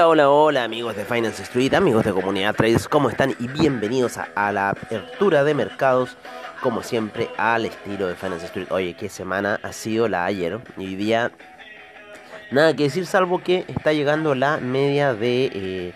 Hola, 0.00 0.08
hola, 0.08 0.30
hola 0.30 0.64
amigos 0.64 0.96
de 0.96 1.04
Finance 1.04 1.42
Street, 1.42 1.74
amigos 1.74 2.06
de 2.06 2.12
Comunidad 2.14 2.54
Trades, 2.54 2.88
¿cómo 2.88 3.10
están? 3.10 3.34
Y 3.38 3.48
bienvenidos 3.48 4.16
a, 4.16 4.50
la 4.50 4.70
apertura 4.70 5.44
de 5.44 5.52
mercados, 5.52 6.16
como 6.62 6.82
siempre, 6.82 7.28
al 7.36 7.66
estilo 7.66 8.06
de 8.06 8.14
Finance 8.14 8.46
Street. 8.46 8.68
Oye, 8.70 8.94
qué 8.94 9.10
semana 9.10 9.60
ha 9.62 9.74
sido 9.74 10.08
la 10.08 10.24
ayer, 10.24 10.58
y 10.78 10.86
hoy 10.86 10.94
día 10.94 11.30
nada 12.50 12.74
que 12.74 12.84
decir 12.84 13.04
salvo 13.04 13.42
que 13.42 13.66
está 13.68 13.92
llegando 13.92 14.34
la 14.34 14.56
media 14.56 15.12
de... 15.12 15.50
Eh, 15.52 15.92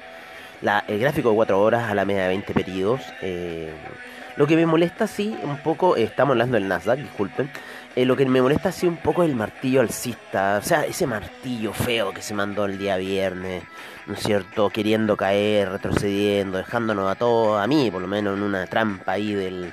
la, 0.61 0.85
el 0.87 0.99
gráfico 0.99 1.31
de 1.31 1.37
4 1.37 1.59
horas 1.59 1.91
a 1.91 1.95
la 1.95 2.05
media 2.05 2.25
de 2.25 2.29
20 2.29 2.53
periodos. 2.53 3.01
Eh, 3.23 3.73
lo 4.37 4.47
que 4.47 4.55
me 4.55 4.67
molesta, 4.67 5.07
sí, 5.07 5.35
un 5.45 5.57
poco, 5.59 5.97
estamos 5.97 6.33
hablando 6.33 6.57
del 6.57 6.69
Nasdaq, 6.69 6.99
disculpen. 6.99 7.49
Eh, 7.97 8.05
lo 8.05 8.17
que 8.17 8.27
me 8.27 8.43
molesta, 8.43 8.73
sí, 8.73 8.87
un 8.89 8.97
poco 8.97 9.23
es 9.23 9.31
el 9.31 9.37
martillo 9.37 9.81
alcista. 9.81 10.59
O 10.59 10.67
sea, 10.67 10.85
ese 10.85 11.07
martillo 11.07 11.73
feo 11.73 12.13
que 12.13 12.23
se 12.23 12.35
mandó 12.35 12.65
el 12.65 12.77
día 12.77 12.97
viernes, 12.97 13.63
¿no 14.07 14.15
es 14.15 14.21
cierto? 14.21 14.69
Queriendo 14.71 15.17
caer, 15.17 15.71
retrocediendo, 15.71 16.59
dejándonos 16.59 17.11
a 17.11 17.15
todos, 17.15 17.61
a 17.63 17.67
mí 17.69 17.91
por 17.93 18.03
lo 18.03 18.09
menos, 18.09 18.37
en 18.37 18.43
una 18.43 18.67
trampa 18.67 19.13
ahí 19.13 19.33
del, 19.35 19.73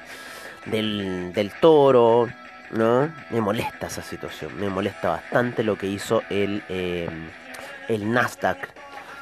del, 0.67 1.33
del 1.33 1.51
toro, 1.59 2.29
¿no? 2.71 3.11
Me 3.31 3.41
molesta 3.41 3.87
esa 3.87 4.03
situación, 4.03 4.51
me 4.59 4.69
molesta 4.69 5.09
bastante 5.09 5.63
lo 5.63 5.75
que 5.75 5.87
hizo 5.87 6.21
el, 6.29 6.63
eh, 6.69 7.09
el 7.87 8.11
Nasdaq. 8.11 8.69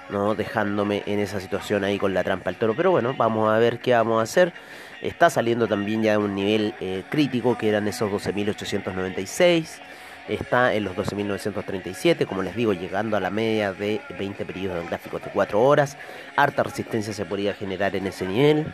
¿No? 0.09 0.35
dejándome 0.35 1.03
en 1.05 1.19
esa 1.19 1.39
situación 1.39 1.83
ahí 1.83 1.97
con 1.97 2.13
la 2.13 2.23
trampa 2.23 2.49
del 2.49 2.59
toro. 2.59 2.75
Pero 2.75 2.91
bueno, 2.91 3.13
vamos 3.17 3.49
a 3.49 3.57
ver 3.57 3.79
qué 3.79 3.93
vamos 3.93 4.19
a 4.19 4.23
hacer. 4.23 4.53
Está 5.01 5.29
saliendo 5.29 5.67
también 5.67 6.03
ya 6.03 6.11
de 6.11 6.17
un 6.17 6.35
nivel 6.35 6.73
eh, 6.79 7.03
crítico 7.09 7.57
que 7.57 7.69
eran 7.69 7.87
esos 7.87 8.11
12.896. 8.11 9.79
Está 10.27 10.73
en 10.73 10.83
los 10.83 10.95
12.937, 10.95 12.27
como 12.27 12.43
les 12.43 12.55
digo, 12.55 12.73
llegando 12.73 13.17
a 13.17 13.19
la 13.19 13.31
media 13.31 13.73
de 13.73 14.01
20 14.17 14.45
periodos 14.45 14.83
de 14.83 14.87
gráficos 14.87 15.23
de 15.23 15.31
4 15.31 15.59
horas. 15.59 15.97
Harta 16.35 16.63
resistencia 16.63 17.13
se 17.13 17.25
podría 17.25 17.53
generar 17.53 17.95
en 17.95 18.05
ese 18.07 18.27
nivel. 18.27 18.67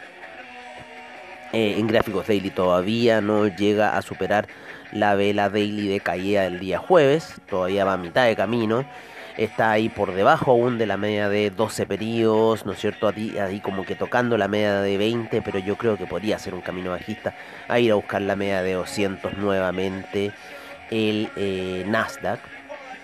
Eh, 1.54 1.76
en 1.78 1.88
gráficos 1.88 2.28
daily 2.28 2.50
todavía 2.50 3.22
no 3.22 3.48
llega 3.48 3.96
a 3.96 4.02
superar 4.02 4.48
la 4.92 5.16
vela 5.16 5.50
daily 5.50 5.88
de 5.88 6.00
caída 6.02 6.44
del 6.44 6.60
día 6.60 6.80
jueves. 6.80 7.36
Todavía 7.50 7.86
va 7.86 7.94
a 7.94 7.98
mitad 7.98 8.26
de 8.26 8.36
camino 8.36 8.86
está 9.38 9.72
ahí 9.72 9.90
por 9.90 10.14
debajo 10.14 10.52
aún 10.52 10.78
de 10.78 10.86
la 10.86 10.98
media 10.98 11.30
de 11.30 11.50
12 11.50 11.86
periodos, 11.86 12.66
¿no 12.66 12.74
es 12.74 12.80
cierto? 12.80 13.08
Ahí, 13.08 13.38
ahí 13.38 13.60
como 13.60 13.86
que 13.86 13.96
tocando 13.96 14.38
la 14.38 14.48
media 14.48 14.82
de 14.82 14.98
20, 14.98 15.42
pero 15.42 15.60
yo 15.60 15.78
creo 15.78 15.98
que 15.98 16.06
podría 16.06 16.40
ser 16.40 16.54
un 16.54 16.62
camino 16.62 16.92
bajista 16.92 17.36
a 17.68 17.80
ir 17.80 17.92
a 17.92 17.96
buscar 17.96 18.22
la 18.22 18.36
media 18.36 18.62
de 18.62 18.74
200 18.74 19.38
nuevamente 19.38 20.32
el 20.92 21.30
eh, 21.36 21.84
Nasdaq. 21.88 22.40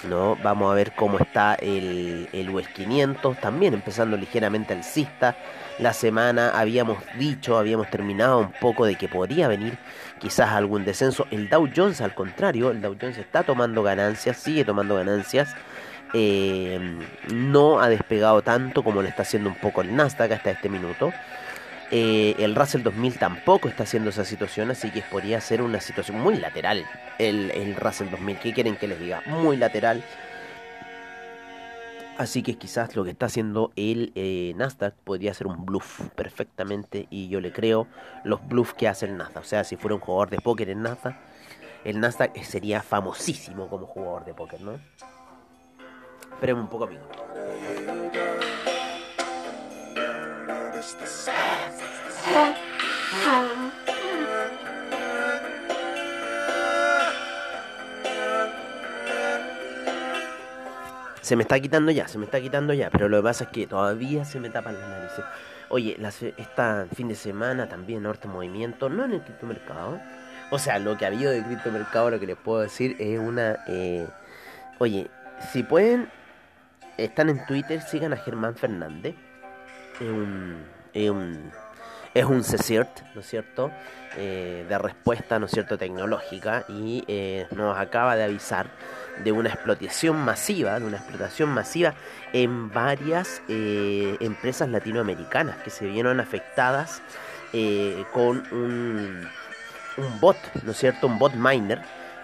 ¿no? 0.07 0.35
Vamos 0.41 0.71
a 0.71 0.75
ver 0.75 0.93
cómo 0.93 1.19
está 1.19 1.53
el, 1.55 2.27
el 2.33 2.49
US 2.49 2.67
500, 2.69 3.37
también 3.39 3.73
empezando 3.73 4.17
ligeramente 4.17 4.73
alcista. 4.73 5.35
La 5.77 5.93
semana 5.93 6.51
habíamos 6.59 6.97
dicho, 7.17 7.57
habíamos 7.57 7.89
terminado 7.89 8.39
un 8.39 8.51
poco 8.51 8.85
de 8.85 8.95
que 8.95 9.07
podría 9.07 9.47
venir 9.47 9.77
quizás 10.19 10.49
algún 10.49 10.85
descenso. 10.85 11.27
El 11.31 11.49
Dow 11.49 11.69
Jones, 11.75 12.01
al 12.01 12.15
contrario, 12.15 12.71
el 12.71 12.81
Dow 12.81 12.95
Jones 12.99 13.17
está 13.17 13.43
tomando 13.43 13.83
ganancias, 13.83 14.37
sigue 14.37 14.65
tomando 14.65 14.95
ganancias. 14.95 15.55
Eh, 16.13 16.79
no 17.31 17.79
ha 17.79 17.89
despegado 17.89 18.41
tanto 18.41 18.83
como 18.83 19.01
lo 19.01 19.07
está 19.07 19.21
haciendo 19.21 19.49
un 19.49 19.55
poco 19.55 19.81
el 19.81 19.95
Nasdaq 19.95 20.31
hasta 20.31 20.51
este 20.51 20.69
minuto. 20.69 21.13
Eh, 21.89 22.35
el 22.39 22.55
Russell 22.55 22.83
2000 22.83 23.17
tampoco 23.17 23.67
está 23.67 23.83
haciendo 23.83 24.11
esa 24.11 24.23
situación, 24.23 24.71
así 24.71 24.91
que 24.91 25.01
podría 25.01 25.41
ser 25.41 25.61
una 25.61 25.81
situación 25.81 26.19
muy 26.21 26.37
lateral 26.37 26.85
el, 27.19 27.51
el 27.51 27.75
Russell 27.75 28.09
2000. 28.09 28.39
¿Qué 28.39 28.53
quieren 28.53 28.77
que 28.77 28.87
les 28.87 28.99
diga? 28.99 29.21
Muy 29.25 29.57
lateral. 29.57 30.01
Así 32.17 32.43
que 32.43 32.55
quizás 32.55 32.95
lo 32.95 33.03
que 33.03 33.09
está 33.09 33.25
haciendo 33.25 33.71
el 33.75 34.11
eh, 34.15 34.53
Nasdaq 34.55 34.93
podría 34.93 35.33
ser 35.33 35.47
un 35.47 35.65
bluff 35.65 36.01
perfectamente 36.15 37.07
y 37.09 37.29
yo 37.29 37.41
le 37.41 37.51
creo 37.51 37.87
los 38.23 38.47
bluffs 38.47 38.75
que 38.75 38.87
hace 38.87 39.07
el 39.07 39.17
Nasdaq. 39.17 39.43
O 39.43 39.45
sea, 39.45 39.63
si 39.63 39.75
fuera 39.75 39.95
un 39.95 40.01
jugador 40.01 40.29
de 40.29 40.37
póker 40.37 40.69
en 40.69 40.83
Nasdaq, 40.83 41.15
el 41.83 41.99
Nasdaq 41.99 42.37
sería 42.43 42.83
famosísimo 42.83 43.67
como 43.69 43.87
jugador 43.87 44.25
de 44.25 44.33
póker, 44.33 44.61
¿no? 44.61 44.73
Esperemos 46.41 46.63
un 46.63 46.69
poco, 46.69 46.85
amigo. 46.85 47.03
Se 61.21 61.35
me 61.35 61.43
está 61.43 61.59
quitando 61.59 61.91
ya, 61.91 62.07
se 62.07 62.17
me 62.17 62.25
está 62.25 62.41
quitando 62.41 62.73
ya, 62.73 62.89
pero 62.89 63.07
lo 63.07 63.17
que 63.17 63.23
pasa 63.23 63.43
es 63.43 63.49
que 63.51 63.67
todavía 63.67 64.25
se 64.25 64.39
me 64.39 64.49
tapan 64.49 64.79
las 64.79 64.89
narices. 64.89 65.23
Oye, 65.69 65.95
esta 66.37 66.87
fin 66.95 67.07
de 67.07 67.13
semana 67.13 67.69
también 67.69 68.01
Norte 68.01 68.27
Movimiento, 68.27 68.89
no 68.89 69.05
en 69.05 69.11
el 69.11 69.21
criptomercado. 69.21 70.01
O 70.49 70.57
sea, 70.57 70.79
lo 70.79 70.97
que 70.97 71.05
ha 71.05 71.09
habido 71.09 71.31
de 71.31 71.43
criptomercado, 71.43 72.09
lo 72.09 72.19
que 72.19 72.25
les 72.25 72.37
puedo 72.37 72.61
decir 72.61 72.95
es 72.97 73.19
una... 73.19 73.59
Eh, 73.67 74.07
oye, 74.79 75.11
si 75.51 75.61
pueden 75.61 76.09
están 77.03 77.29
en 77.29 77.45
Twitter, 77.45 77.81
sigan 77.81 78.13
a 78.13 78.17
Germán 78.17 78.55
Fernández. 78.55 79.15
Es 79.99 80.07
un, 80.07 80.63
es 80.93 81.09
un, 81.09 81.51
es 82.13 82.25
¿no 82.25 83.21
es 83.21 83.27
cierto? 83.27 83.71
Eh, 84.17 84.65
de 84.67 84.77
respuesta, 84.77 85.39
¿no 85.39 85.45
es 85.45 85.51
cierto?, 85.51 85.77
tecnológica 85.77 86.65
y 86.67 87.03
eh, 87.07 87.47
nos 87.51 87.77
acaba 87.77 88.17
de 88.17 88.25
avisar 88.25 88.67
de 89.23 89.31
una 89.31 89.49
explotación 89.49 90.17
masiva, 90.17 90.79
de 90.79 90.85
una 90.85 90.97
explotación 90.97 91.49
masiva 91.49 91.93
en 92.33 92.69
varias 92.71 93.41
eh, 93.47 94.17
empresas 94.19 94.67
latinoamericanas 94.67 95.57
que 95.57 95.69
se 95.69 95.85
vieron 95.85 96.19
afectadas 96.19 97.01
con 98.13 98.45
un, 98.53 99.27
un 99.97 100.19
bot, 100.21 100.37
¿no 100.63 100.71
es 100.71 100.77
cierto?, 100.77 101.07
un 101.07 101.19
bot 101.19 101.33
miner 101.33 101.81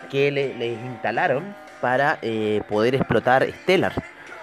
que 0.09 0.31
le, 0.31 0.57
les 0.57 0.79
instalaron 0.85 1.53
para 1.81 2.17
poder 2.69 2.95
explotar 2.95 3.45
Stellar. 3.63 3.91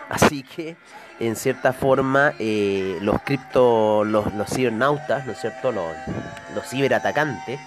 Así 0.09 0.43
que, 0.43 0.77
en 1.21 1.37
cierta 1.37 1.73
forma, 1.73 2.35
eh, 2.39 2.99
los 3.01 3.21
cripto, 3.23 4.05
los, 4.05 4.27
cibernautas, 4.49 5.27
¿no 5.27 5.33
es 5.33 5.41
cierto? 5.41 5.73
Los, 5.73 5.93
los 6.55 6.69
ciberatacantes 6.69 7.59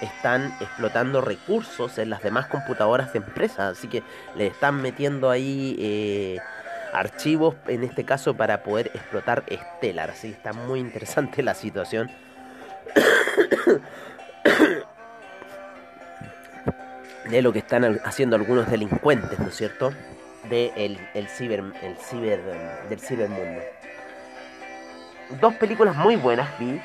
están 0.00 0.54
explotando 0.60 1.20
recursos 1.20 1.98
en 1.98 2.10
las 2.10 2.22
demás 2.22 2.46
computadoras 2.46 3.12
de 3.12 3.18
empresas. 3.18 3.78
Así 3.78 3.88
que 3.88 4.02
le 4.36 4.46
están 4.48 4.80
metiendo 4.82 5.30
ahí 5.30 5.76
eh, 5.78 6.38
archivos, 6.92 7.54
en 7.66 7.84
este 7.84 8.04
caso, 8.04 8.34
para 8.34 8.62
poder 8.62 8.88
explotar 8.94 9.44
Stellar. 9.48 10.10
Así 10.10 10.28
que 10.28 10.34
está 10.34 10.52
muy 10.52 10.80
interesante 10.80 11.42
la 11.42 11.54
situación. 11.54 12.10
de 17.30 17.42
lo 17.42 17.52
que 17.52 17.58
están 17.60 18.00
haciendo 18.04 18.36
algunos 18.36 18.70
delincuentes, 18.70 19.38
¿no 19.38 19.48
es 19.48 19.56
cierto? 19.56 19.92
De 20.48 20.72
el, 20.76 20.98
el 21.14 21.28
ciber, 21.28 21.64
el 21.82 21.96
ciber, 21.96 22.42
del 22.88 23.00
cibermundo. 23.00 23.62
Dos 25.40 25.54
películas 25.54 25.96
muy 25.96 26.16
buenas 26.16 26.48
vi. 26.58 26.80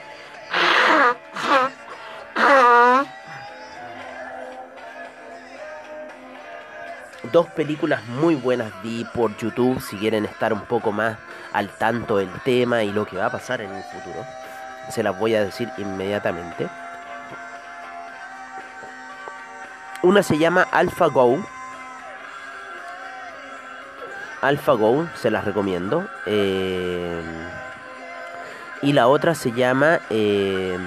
Dos 7.31 7.47
películas 7.47 8.03
muy 8.06 8.35
buenas 8.35 8.71
vi 8.81 9.06
por 9.13 9.35
YouTube 9.38 9.81
si 9.81 9.97
quieren 9.97 10.25
estar 10.25 10.53
un 10.53 10.62
poco 10.62 10.91
más 10.91 11.17
al 11.53 11.69
tanto 11.69 12.17
del 12.17 12.31
tema 12.44 12.83
y 12.83 12.91
lo 12.91 13.05
que 13.05 13.17
va 13.17 13.25
a 13.25 13.31
pasar 13.31 13.62
en 13.62 13.71
el 13.71 13.83
futuro. 13.83 14.25
se 14.89 15.03
las 15.03 15.17
voy 15.19 15.35
a 15.35 15.44
decir 15.44 15.69
inmediatamente. 15.77 16.67
Una 20.01 20.23
se 20.23 20.38
llama 20.38 20.65
AlphaGo. 20.71 21.45
AlphaGo, 24.41 25.07
se 25.15 25.31
las 25.31 25.45
recomiendo. 25.45 26.07
Eh, 26.25 27.21
y 28.81 28.94
la 28.94 29.07
otra 29.07 29.36
se 29.36 29.51
llama. 29.51 30.00
Eh, 30.09 30.77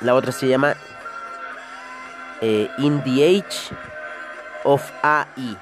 la 0.00 0.14
otra 0.14 0.32
se 0.32 0.48
llama 0.48 0.74
eh, 2.40 2.68
In 2.78 3.02
the 3.04 3.24
Age 3.24 3.74
of 4.64 4.82
AI. 5.02 5.56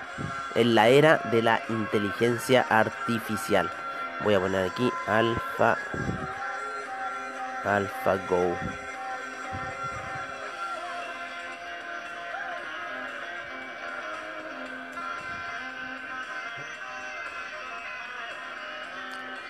En 0.54 0.74
la 0.74 0.88
era 0.88 1.18
de 1.30 1.42
la 1.42 1.60
inteligencia 1.68 2.66
artificial. 2.68 3.70
Voy 4.24 4.34
a 4.34 4.40
poner 4.40 4.70
aquí 4.70 4.90
Alpha. 5.06 5.78
AlphaGo. 7.64 8.56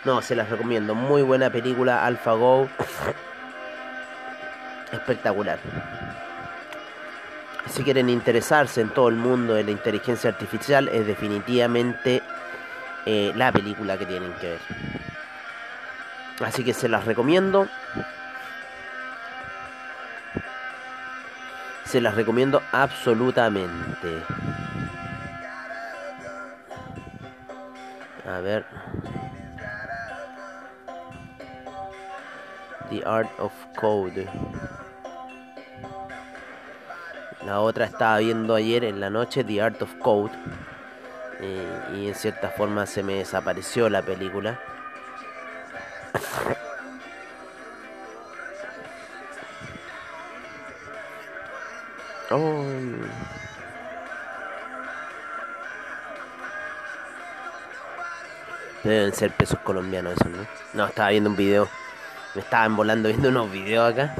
No, 0.04 0.20
se 0.20 0.34
las 0.34 0.50
recomiendo. 0.50 0.94
Muy 0.94 1.22
buena 1.22 1.50
película, 1.50 2.04
AlphaGo. 2.04 2.68
Espectacular. 4.92 5.58
Si 7.68 7.84
quieren 7.84 8.10
interesarse 8.10 8.80
en 8.80 8.88
todo 8.88 9.08
el 9.08 9.14
mundo 9.14 9.54
de 9.54 9.62
la 9.64 9.70
inteligencia 9.70 10.30
artificial, 10.30 10.88
es 10.88 11.06
definitivamente 11.06 12.22
eh, 13.06 13.32
la 13.36 13.52
película 13.52 13.96
que 13.96 14.04
tienen 14.06 14.32
que 14.34 14.50
ver. 14.50 14.60
Así 16.44 16.64
que 16.64 16.74
se 16.74 16.88
las 16.88 17.04
recomiendo. 17.04 17.68
Se 21.84 22.00
las 22.00 22.16
recomiendo 22.16 22.60
absolutamente. 22.72 24.22
A 28.28 28.40
ver. 28.40 28.64
The 32.92 33.02
Art 33.06 33.30
of 33.38 33.52
Code. 33.74 34.28
La 37.46 37.60
otra 37.60 37.86
estaba 37.86 38.18
viendo 38.18 38.54
ayer 38.54 38.84
en 38.84 39.00
la 39.00 39.08
noche 39.08 39.44
The 39.44 39.62
Art 39.62 39.80
of 39.80 39.94
Code. 39.94 40.32
Y 41.94 42.08
en 42.08 42.14
cierta 42.14 42.50
forma 42.50 42.84
se 42.84 43.02
me 43.02 43.14
desapareció 43.14 43.88
la 43.88 44.02
película. 44.02 44.60
oh. 52.30 52.62
Deben 58.84 59.14
ser 59.14 59.30
pesos 59.30 59.58
colombianos 59.60 60.12
esos, 60.12 60.30
¿no? 60.30 60.46
No, 60.74 60.88
estaba 60.88 61.08
viendo 61.08 61.30
un 61.30 61.36
video 61.36 61.70
me 62.34 62.40
estaban 62.40 62.76
volando 62.76 63.08
viendo 63.08 63.28
unos 63.28 63.50
videos 63.50 63.92
acá. 63.92 64.14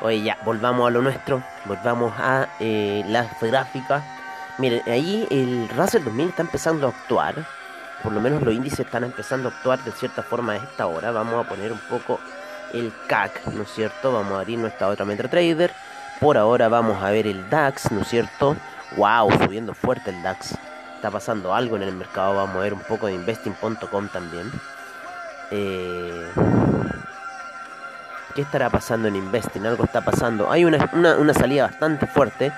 Oye, 0.00 0.22
ya, 0.22 0.38
volvamos 0.44 0.88
a 0.88 0.90
lo 0.90 1.02
nuestro. 1.02 1.42
Volvamos 1.64 2.12
a 2.18 2.48
eh, 2.60 3.04
las 3.06 3.40
gráficas. 3.40 4.02
Miren, 4.58 4.82
ahí 4.86 5.26
el 5.30 5.68
Russell 5.76 6.04
2000 6.04 6.28
está 6.28 6.42
empezando 6.42 6.86
a 6.86 6.90
actuar. 6.90 7.34
Por 8.02 8.12
lo 8.12 8.20
menos 8.20 8.42
los 8.42 8.52
índices 8.52 8.80
están 8.80 9.04
empezando 9.04 9.48
a 9.48 9.52
actuar 9.52 9.78
de 9.84 9.92
cierta 9.92 10.22
forma 10.22 10.54
a 10.54 10.56
esta 10.56 10.86
hora. 10.86 11.12
Vamos 11.12 11.44
a 11.44 11.48
poner 11.48 11.72
un 11.72 11.78
poco 11.78 12.18
el 12.72 12.92
CAC, 13.06 13.46
¿no 13.48 13.62
es 13.62 13.70
cierto? 13.72 14.12
Vamos 14.12 14.32
a 14.32 14.40
abrir 14.40 14.58
nuestra 14.58 14.88
otra 14.88 15.04
MetaTrader. 15.04 15.72
Por 16.20 16.36
ahora 16.36 16.68
vamos 16.68 17.02
a 17.02 17.10
ver 17.10 17.26
el 17.26 17.48
DAX, 17.50 17.90
¿no 17.90 18.02
es 18.02 18.08
cierto? 18.08 18.56
¡Wow! 18.96 19.30
Subiendo 19.44 19.74
fuerte 19.74 20.10
el 20.10 20.22
DAX. 20.22 20.56
Está 20.94 21.10
pasando 21.10 21.54
algo 21.54 21.76
en 21.76 21.82
el 21.82 21.92
mercado. 21.92 22.36
Vamos 22.36 22.56
a 22.56 22.60
ver 22.60 22.74
un 22.74 22.80
poco 22.80 23.06
de 23.06 23.14
investing.com 23.14 24.08
también. 24.08 24.50
Eh, 25.50 26.32
¿Qué 28.34 28.42
estará 28.42 28.70
pasando 28.70 29.08
en 29.08 29.16
Investing? 29.16 29.66
Algo 29.66 29.84
está 29.84 30.00
pasando. 30.00 30.50
Hay 30.50 30.64
una, 30.64 31.34
salida 31.34 31.64
bastante 31.64 32.06
fuerte. 32.06 32.50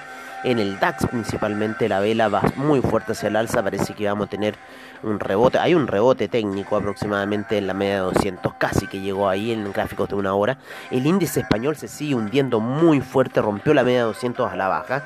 En 0.44 0.60
el 0.60 0.78
DAX 0.78 1.06
principalmente 1.06 1.88
la 1.88 2.00
vela 2.00 2.28
va 2.28 2.42
muy 2.54 2.80
fuerte 2.80 3.12
hacia 3.12 3.28
el 3.28 3.34
alza. 3.34 3.60
Parece 3.60 3.94
que 3.94 4.06
vamos 4.06 4.28
a 4.28 4.30
tener 4.30 4.54
un 5.02 5.18
rebote. 5.18 5.58
Hay 5.58 5.74
un 5.74 5.88
rebote 5.88 6.28
técnico 6.28 6.76
aproximadamente 6.76 7.58
en 7.58 7.66
la 7.66 7.74
media 7.74 7.94
de 7.94 8.00
200. 8.00 8.54
Casi 8.54 8.86
que 8.86 9.00
llegó 9.00 9.28
ahí 9.28 9.50
en 9.50 9.72
gráficos 9.72 10.08
de 10.08 10.14
una 10.14 10.34
hora. 10.34 10.58
El 10.92 11.06
índice 11.06 11.40
español 11.40 11.74
se 11.74 11.88
sigue 11.88 12.14
hundiendo 12.14 12.60
muy 12.60 13.00
fuerte. 13.00 13.42
Rompió 13.42 13.74
la 13.74 13.82
media 13.82 14.00
de 14.00 14.04
200 14.04 14.52
a 14.52 14.56
la 14.56 14.68
baja. 14.68 15.02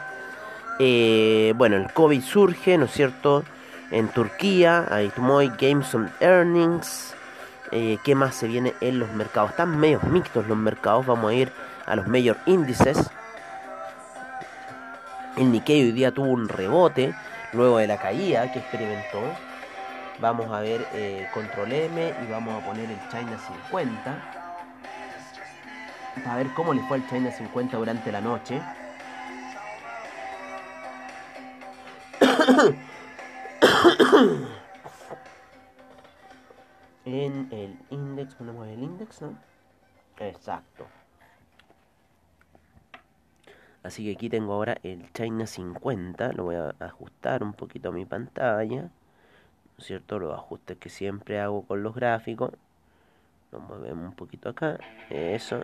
Eh, 0.78 1.54
bueno, 1.56 1.76
el 1.76 1.90
COVID 1.92 2.22
surge, 2.22 2.76
¿no 2.76 2.84
es 2.84 2.92
cierto? 2.92 3.42
En 3.90 4.08
Turquía. 4.08 4.84
Hay 4.90 5.10
Games 5.58 5.94
on 5.94 6.10
Earnings. 6.20 7.14
Eh, 7.70 7.98
qué 8.02 8.14
más 8.14 8.34
se 8.34 8.46
viene 8.46 8.74
en 8.80 8.98
los 8.98 9.10
mercados. 9.12 9.50
Están 9.50 9.78
medio 9.78 10.00
mixtos 10.00 10.46
los 10.46 10.56
mercados. 10.56 11.06
Vamos 11.06 11.30
a 11.30 11.34
ir 11.34 11.52
a 11.86 11.96
los 11.96 12.06
mayor 12.06 12.38
índices. 12.46 13.10
El 15.36 15.52
Nikkei 15.52 15.82
hoy 15.82 15.92
día 15.92 16.12
tuvo 16.12 16.28
un 16.28 16.48
rebote 16.48 17.14
luego 17.52 17.78
de 17.78 17.86
la 17.86 17.98
caída 17.98 18.50
que 18.50 18.60
experimentó. 18.60 19.20
Vamos 20.20 20.50
a 20.50 20.60
ver 20.60 20.86
eh, 20.94 21.28
control 21.32 21.72
M 21.72 22.14
y 22.22 22.30
vamos 22.30 22.60
a 22.60 22.66
poner 22.66 22.90
el 22.90 22.98
China 23.10 23.38
50. 23.68 24.34
Para 26.24 26.36
ver 26.36 26.48
cómo 26.54 26.74
le 26.74 26.82
fue 26.88 26.96
al 26.96 27.08
China 27.08 27.30
50 27.30 27.76
durante 27.76 28.10
la 28.10 28.20
noche. 28.20 28.60
en 37.14 37.48
el 37.52 37.78
index, 37.90 38.34
ponemos 38.34 38.66
el 38.68 38.82
index, 38.82 39.22
¿no? 39.22 39.38
Exacto. 40.18 40.86
Así 43.82 44.04
que 44.04 44.12
aquí 44.12 44.28
tengo 44.28 44.52
ahora 44.52 44.76
el 44.82 45.10
China 45.12 45.46
50, 45.46 46.32
lo 46.32 46.44
voy 46.44 46.56
a 46.56 46.74
ajustar 46.80 47.42
un 47.42 47.52
poquito 47.52 47.90
a 47.90 47.92
mi 47.92 48.04
pantalla, 48.04 48.82
¿no 48.82 48.90
es 49.78 49.84
cierto? 49.84 50.18
Los 50.18 50.34
ajustes 50.34 50.76
que 50.78 50.88
siempre 50.88 51.40
hago 51.40 51.62
con 51.62 51.82
los 51.82 51.94
gráficos. 51.94 52.52
Lo 53.52 53.60
movemos 53.60 54.04
un 54.04 54.14
poquito 54.14 54.50
acá, 54.50 54.78
eso. 55.08 55.62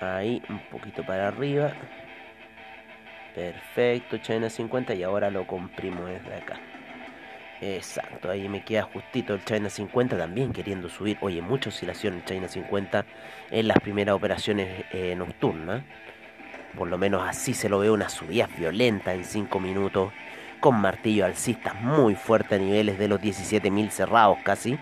Ahí, 0.00 0.42
un 0.48 0.60
poquito 0.70 1.04
para 1.06 1.28
arriba. 1.28 1.72
Perfecto, 3.34 4.18
China 4.18 4.50
50 4.50 4.94
y 4.94 5.02
ahora 5.02 5.30
lo 5.30 5.46
comprimo 5.46 6.04
desde 6.04 6.34
acá. 6.34 6.60
Exacto, 7.60 8.30
ahí 8.30 8.48
me 8.48 8.62
queda 8.62 8.82
justito 8.82 9.34
el 9.34 9.44
China 9.44 9.68
50 9.68 10.16
también 10.16 10.52
queriendo 10.52 10.88
subir. 10.88 11.18
Oye, 11.20 11.42
mucha 11.42 11.70
oscilación 11.70 12.14
el 12.14 12.24
China 12.24 12.48
50 12.48 13.04
en 13.50 13.68
las 13.68 13.78
primeras 13.80 14.14
operaciones 14.14 14.84
eh, 14.92 15.16
nocturnas. 15.16 15.82
Por 16.76 16.86
lo 16.88 16.98
menos 16.98 17.26
así 17.26 17.54
se 17.54 17.68
lo 17.68 17.80
ve 17.80 17.90
una 17.90 18.08
subida 18.08 18.46
violenta 18.46 19.12
en 19.12 19.24
5 19.24 19.58
minutos. 19.58 20.12
Con 20.60 20.80
martillo 20.80 21.24
alcista 21.24 21.72
muy 21.74 22.14
fuerte 22.14 22.56
a 22.56 22.58
niveles 22.58 22.98
de 22.98 23.08
los 23.08 23.20
17.000 23.20 23.90
cerrados 23.90 24.38
casi. 24.44 24.78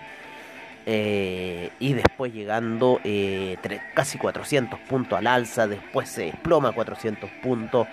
Eh, 0.84 1.70
y 1.80 1.94
después 1.94 2.32
llegando 2.32 3.00
eh, 3.04 3.56
casi 3.94 4.18
400 4.18 4.78
puntos 4.80 5.18
al 5.18 5.26
alza. 5.26 5.66
Después 5.66 6.10
se 6.10 6.24
desploma 6.26 6.72
400 6.72 7.30
puntos 7.42 7.88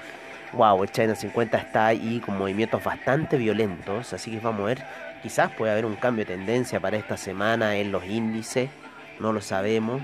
wow, 0.54 0.84
el 0.84 0.92
China 0.92 1.16
50 1.16 1.58
está 1.58 1.88
ahí 1.88 2.22
con 2.24 2.38
movimientos 2.38 2.84
bastante 2.84 3.38
violentos, 3.38 4.14
así 4.14 4.32
que 4.32 4.40
vamos 4.40 4.62
a 4.62 4.66
ver, 4.66 4.86
quizás 5.22 5.52
puede 5.52 5.72
haber 5.72 5.86
un 5.86 5.96
cambio 5.96 6.26
de 6.26 6.36
tendencia 6.36 6.80
para 6.80 6.98
esta 6.98 7.18
semana 7.18 7.76
en 7.76 7.92
los 7.92 8.06
índices, 8.06 8.70
no 9.20 9.34
lo 9.34 9.42
sabemos, 9.42 10.02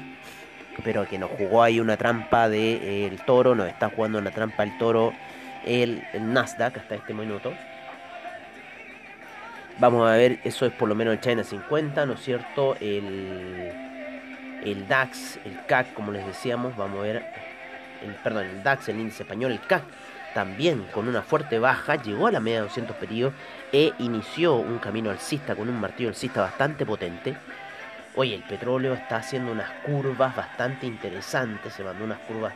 pero 0.83 1.07
que 1.07 1.19
nos 1.19 1.29
jugó 1.31 1.63
ahí 1.63 1.79
una 1.79 1.97
trampa 1.97 2.49
del 2.49 2.79
de, 2.79 3.07
el 3.07 3.21
toro, 3.21 3.55
nos 3.55 3.67
está 3.67 3.89
jugando 3.89 4.17
una 4.17 4.31
trampa 4.31 4.63
el 4.63 4.77
toro 4.77 5.13
el, 5.65 6.03
Nasdaq 6.19 6.77
hasta 6.77 6.95
este 6.95 7.13
minuto. 7.13 7.53
Vamos 9.77 10.09
a 10.09 10.13
ver, 10.13 10.39
eso 10.43 10.65
es 10.65 10.73
por 10.73 10.89
lo 10.89 10.95
menos 10.95 11.13
el 11.13 11.21
China 11.21 11.43
50, 11.43 12.05
¿no 12.05 12.13
es 12.13 12.21
cierto? 12.21 12.75
El, 12.81 13.71
el 14.65 14.87
DAX, 14.87 15.39
el 15.45 15.65
CAC, 15.67 15.93
como 15.93 16.11
les 16.11 16.25
decíamos, 16.25 16.75
vamos 16.75 16.99
a 16.99 17.03
ver, 17.03 17.25
el, 18.03 18.13
perdón, 18.15 18.47
el 18.47 18.63
DAX, 18.63 18.89
el 18.89 18.99
índice 18.99 19.23
español, 19.23 19.51
el 19.53 19.61
CAC 19.61 19.83
también 20.33 20.85
con 20.93 21.07
una 21.07 21.21
fuerte 21.21 21.59
baja, 21.59 21.95
llegó 21.95 22.27
a 22.27 22.31
la 22.31 22.39
media 22.39 22.57
de 22.57 22.67
200 22.67 22.95
periodos 22.97 23.33
e 23.71 23.93
inició 23.99 24.55
un 24.55 24.79
camino 24.79 25.09
alcista 25.09 25.55
con 25.55 25.69
un 25.69 25.79
martillo 25.79 26.09
alcista 26.09 26.41
bastante 26.41 26.85
potente. 26.85 27.35
Oye, 28.15 28.35
el 28.35 28.43
petróleo 28.43 28.93
está 28.93 29.17
haciendo 29.17 29.51
unas 29.51 29.69
curvas 29.85 30.35
bastante 30.35 30.87
interesantes, 30.87 31.73
se 31.73 31.83
mandó 31.83 32.03
unas 32.03 32.19
curvas 32.19 32.53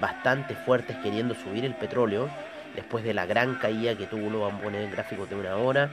bastante 0.00 0.54
fuertes 0.54 0.96
queriendo 0.98 1.34
subir 1.34 1.64
el 1.64 1.74
petróleo 1.74 2.28
después 2.74 3.04
de 3.04 3.14
la 3.14 3.26
gran 3.26 3.56
caída 3.56 3.94
que 3.94 4.06
tuvo, 4.06 4.30
lo 4.30 4.40
van 4.42 4.56
a 4.56 4.60
poner 4.60 4.82
en 4.82 4.90
gráfico 4.90 5.26
de 5.26 5.34
una 5.34 5.56
hora. 5.56 5.90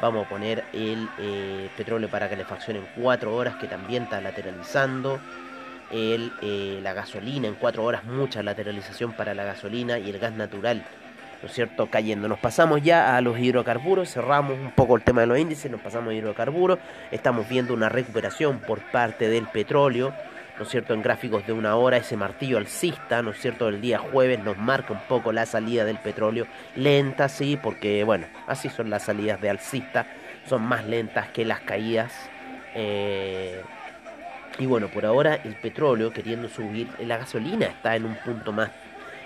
Vamos 0.00 0.26
a 0.26 0.28
poner 0.28 0.64
el 0.72 1.08
eh, 1.18 1.68
petróleo 1.76 2.08
para 2.08 2.28
calefacción 2.28 2.76
en 2.76 2.86
4 2.96 3.34
horas 3.34 3.56
que 3.56 3.66
también 3.66 4.04
está 4.04 4.20
lateralizando. 4.20 5.20
El, 5.90 6.32
eh, 6.40 6.80
la 6.82 6.92
gasolina 6.92 7.48
en 7.48 7.54
4 7.54 7.82
horas, 7.82 8.04
mucha 8.04 8.42
lateralización 8.42 9.12
para 9.12 9.34
la 9.34 9.44
gasolina 9.44 9.98
y 9.98 10.10
el 10.10 10.18
gas 10.18 10.32
natural, 10.32 10.84
¿no 11.42 11.48
es 11.48 11.54
cierto? 11.54 11.86
Cayendo. 11.90 12.28
Nos 12.28 12.38
pasamos 12.38 12.82
ya 12.82 13.16
a 13.16 13.20
los 13.20 13.38
hidrocarburos, 13.38 14.12
cerramos 14.12 14.58
un 14.58 14.70
poco 14.72 14.96
el 14.96 15.02
tema 15.02 15.22
de 15.22 15.26
los 15.26 15.38
índices, 15.38 15.70
nos 15.70 15.80
pasamos 15.80 16.10
a 16.10 16.14
hidrocarburos. 16.14 16.78
Estamos 17.10 17.48
viendo 17.48 17.74
una 17.74 17.88
recuperación 17.88 18.60
por 18.60 18.80
parte 18.90 19.28
del 19.28 19.46
petróleo. 19.48 20.14
¿no 20.60 20.64
es 20.64 20.72
cierto?, 20.72 20.92
en 20.92 21.00
gráficos 21.00 21.46
de 21.46 21.54
una 21.54 21.76
hora, 21.76 21.96
ese 21.96 22.18
martillo 22.18 22.58
alcista, 22.58 23.22
¿no 23.22 23.30
es 23.30 23.40
cierto?, 23.40 23.68
el 23.68 23.80
día 23.80 23.98
jueves 23.98 24.44
nos 24.44 24.58
marca 24.58 24.92
un 24.92 25.00
poco 25.08 25.32
la 25.32 25.46
salida 25.46 25.86
del 25.86 25.96
petróleo, 25.96 26.46
lenta, 26.76 27.30
sí, 27.30 27.56
porque, 27.56 28.04
bueno, 28.04 28.26
así 28.46 28.68
son 28.68 28.90
las 28.90 29.04
salidas 29.04 29.40
de 29.40 29.48
alcista, 29.48 30.06
son 30.44 30.60
más 30.60 30.84
lentas 30.84 31.30
que 31.30 31.46
las 31.46 31.60
caídas. 31.60 32.12
Eh, 32.74 33.62
y 34.60 34.66
bueno, 34.66 34.88
por 34.88 35.06
ahora 35.06 35.36
el 35.36 35.54
petróleo 35.54 36.12
queriendo 36.12 36.48
subir, 36.50 36.86
la 37.00 37.16
gasolina 37.16 37.66
está 37.66 37.96
en 37.96 38.04
un 38.04 38.14
punto 38.14 38.52
más, 38.52 38.70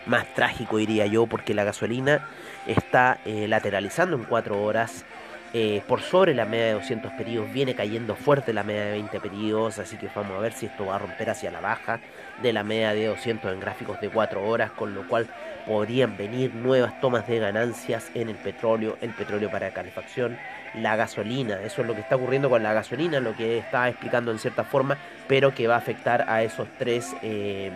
más 0.07 0.33
trágico, 0.33 0.77
diría 0.77 1.07
yo, 1.07 1.27
porque 1.27 1.55
la 1.55 1.65
gasolina 1.65 2.29
está 2.69 3.19
eh, 3.25 3.49
lateralizando 3.49 4.17
en 4.17 4.23
cuatro 4.23 4.63
horas 4.63 5.05
eh, 5.53 5.83
por 5.89 6.03
sobre 6.03 6.35
la 6.35 6.45
media 6.45 6.67
de 6.67 6.73
200 6.75 7.13
periodos, 7.15 7.53
viene 7.53 7.75
cayendo 7.75 8.15
fuerte 8.15 8.53
la 8.53 8.63
media 8.63 8.85
de 8.85 8.93
20 8.93 9.21
periodos, 9.21 9.81
así 9.81 9.97
que 9.97 10.09
vamos 10.15 10.39
a 10.39 10.41
ver 10.41 10.53
si 10.53 10.67
esto 10.67 10.87
va 10.87 10.97
a 10.97 10.99
romper 11.01 11.31
hacia 11.31 11.51
la 11.51 11.61
baja 11.61 11.99
de 12.43 12.53
la 12.53 12.63
media 12.65 12.93
de 12.95 13.07
200 13.07 13.53
en 13.53 13.61
gráficos 13.61 14.01
de 14.01 14.09
4 14.09 14.43
horas, 14.43 14.71
con 14.73 14.95
lo 14.95 15.07
cual 15.07 15.27
podrían 15.67 16.17
venir 16.17 16.55
nuevas 16.55 17.01
tomas 17.01 17.27
de 17.27 17.39
ganancias 17.39 18.11
en 18.15 18.29
el 18.29 18.37
petróleo, 18.37 18.99
el 19.01 19.11
petróleo 19.11 19.51
para 19.51 19.71
calefacción, 19.71 20.37
la 20.75 20.97
gasolina, 20.97 21.61
eso 21.63 21.83
es 21.83 21.87
lo 21.87 21.95
que 21.95 22.01
está 22.01 22.17
ocurriendo 22.17 22.51
con 22.51 22.63
la 22.63 22.73
gasolina, 22.73 23.21
lo 23.21 23.35
que 23.35 23.59
está 23.59 23.89
explicando 23.89 24.31
en 24.31 24.39
cierta 24.39 24.65
forma, 24.65 24.99
pero 25.27 25.55
que 25.55 25.67
va 25.67 25.77
a 25.77 25.79
afectar 25.79 26.29
a 26.29 26.43
esos 26.43 26.69
tres... 26.79 27.15
Eh, 27.23 27.71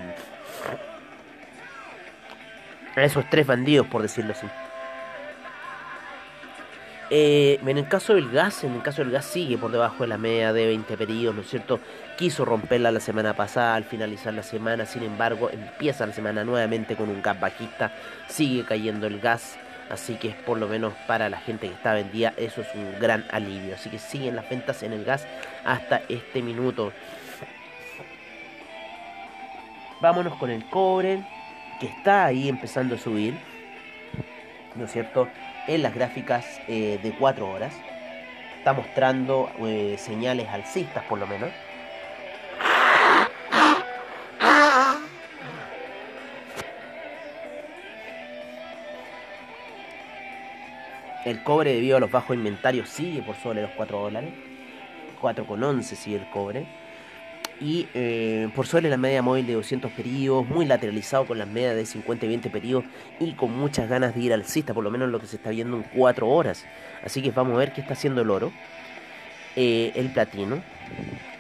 a 2.97 3.05
esos 3.05 3.29
tres 3.31 3.47
bandidos, 3.47 3.87
por 3.87 4.03
decirlo 4.03 4.33
así. 4.33 4.47
Eh, 7.11 7.59
en 7.67 7.79
el 7.79 7.89
caso 7.89 8.15
del 8.15 8.31
gas, 8.31 8.65
en 8.65 8.75
el 8.75 8.83
caso 8.83 9.03
del 9.03 9.11
gas 9.11 9.25
sigue 9.25 9.57
por 9.57 9.73
debajo 9.73 10.03
de 10.03 10.09
la 10.09 10.19
media 10.19 10.53
de 10.53 10.67
20 10.67 10.97
periodos, 10.99 11.37
¿no 11.37 11.41
es 11.41 11.49
cierto? 11.49 11.81
Quiso 12.19 12.45
romperla 12.45 12.93
la 12.93 13.01
semana 13.01 13.35
pasada 13.35 13.77
al 13.77 13.85
finalizar 13.85 14.35
la 14.35 14.43
semana, 14.43 14.85
sin 14.85 15.03
embargo, 15.05 15.49
empieza 15.51 16.07
la 16.07 16.13
semana 16.13 16.45
nuevamente 16.45 16.97
con 16.97 17.09
un 17.09 17.23
gas 17.23 17.41
bajista, 17.41 17.93
sigue 18.29 18.65
cayendo 18.65 19.07
el 19.07 19.21
gas, 19.21 19.59
así 19.89 20.17
que 20.17 20.31
por 20.45 20.59
lo 20.59 20.69
menos 20.69 20.93
para 21.07 21.31
la 21.31 21.39
gente 21.39 21.69
que 21.69 21.75
está 21.75 21.95
vendida, 21.95 22.35
eso 22.37 22.61
es 22.61 22.69
un 22.75 23.01
gran 23.01 23.25
alivio. 23.31 23.75
Así 23.75 23.89
que 23.89 23.99
siguen 23.99 24.37
las 24.37 24.49
ventas 24.51 24.83
en 24.83 24.93
el 24.93 25.05
gas 25.05 25.27
hasta 25.65 26.03
este 26.11 26.43
minuto. 26.43 26.93
Vámonos 30.03 30.37
con 30.37 30.51
el 30.51 30.69
cobre, 30.69 31.25
que 31.81 31.87
está 31.87 32.27
ahí 32.27 32.51
empezando 32.51 32.97
a 32.97 32.99
subir, 32.99 33.35
¿no 34.75 34.85
es 34.85 34.93
cierto? 34.93 35.29
En 35.69 35.83
las 35.83 35.95
gráficas 35.95 36.45
eh, 36.67 36.99
de 37.01 37.13
4 37.13 37.49
horas. 37.49 37.73
Está 38.57 38.73
mostrando 38.73 39.51
eh, 39.61 39.95
señales 39.99 40.49
alcistas 40.49 41.05
por 41.05 41.19
lo 41.21 41.27
menos. 41.29 41.51
El 51.25 51.43
cobre 51.43 51.75
debido 51.75 51.99
a 51.99 52.01
los 52.01 52.11
bajos 52.11 52.35
inventarios 52.35 52.89
sigue 52.89 53.23
por 53.23 53.37
sobre 53.37 53.63
los 53.63 53.71
4 53.73 53.99
dólares. 54.01 54.31
4,11 55.21 55.83
sigue 55.83 56.17
el 56.17 56.31
cobre 56.31 56.67
y 57.61 57.89
eh, 57.95 58.51
por 58.55 58.67
sobre 58.67 58.89
la 58.89 58.97
media 58.97 59.23
móvil 59.23 59.47
de 59.47 59.55
200 59.55 59.91
periodos, 59.93 60.47
muy 60.49 60.67
lateralizado 60.67 61.27
con 61.27 61.39
las 61.39 61.49
medias 61.49 61.75
de 61.75 61.87
50 61.87 62.27
y 62.27 62.29
20 62.29 62.51
periodos 62.51 62.85
y 63.21 63.33
con 63.33 63.57
muchas 63.57 63.89
ganas 63.89 64.15
de 64.15 64.21
ir 64.21 64.33
al 64.33 64.41
alcista, 64.41 64.75
por 64.75 64.85
lo 64.85 64.91
menos 64.91 65.09
lo 65.09 65.21
que 65.21 65.27
se 65.27 65.37
está 65.37 65.51
viendo 65.51 65.77
en 65.77 65.83
4 65.83 66.29
horas. 66.29 66.65
Así 67.05 67.23
que 67.23 67.31
vamos 67.31 67.55
a 67.55 67.59
ver 67.59 67.73
qué 67.73 67.81
está 67.81 67.95
haciendo 67.95 68.23
el 68.23 68.31
oro, 68.31 68.53
eh, 69.57 69.93
el 69.95 70.11
platino, 70.13 70.63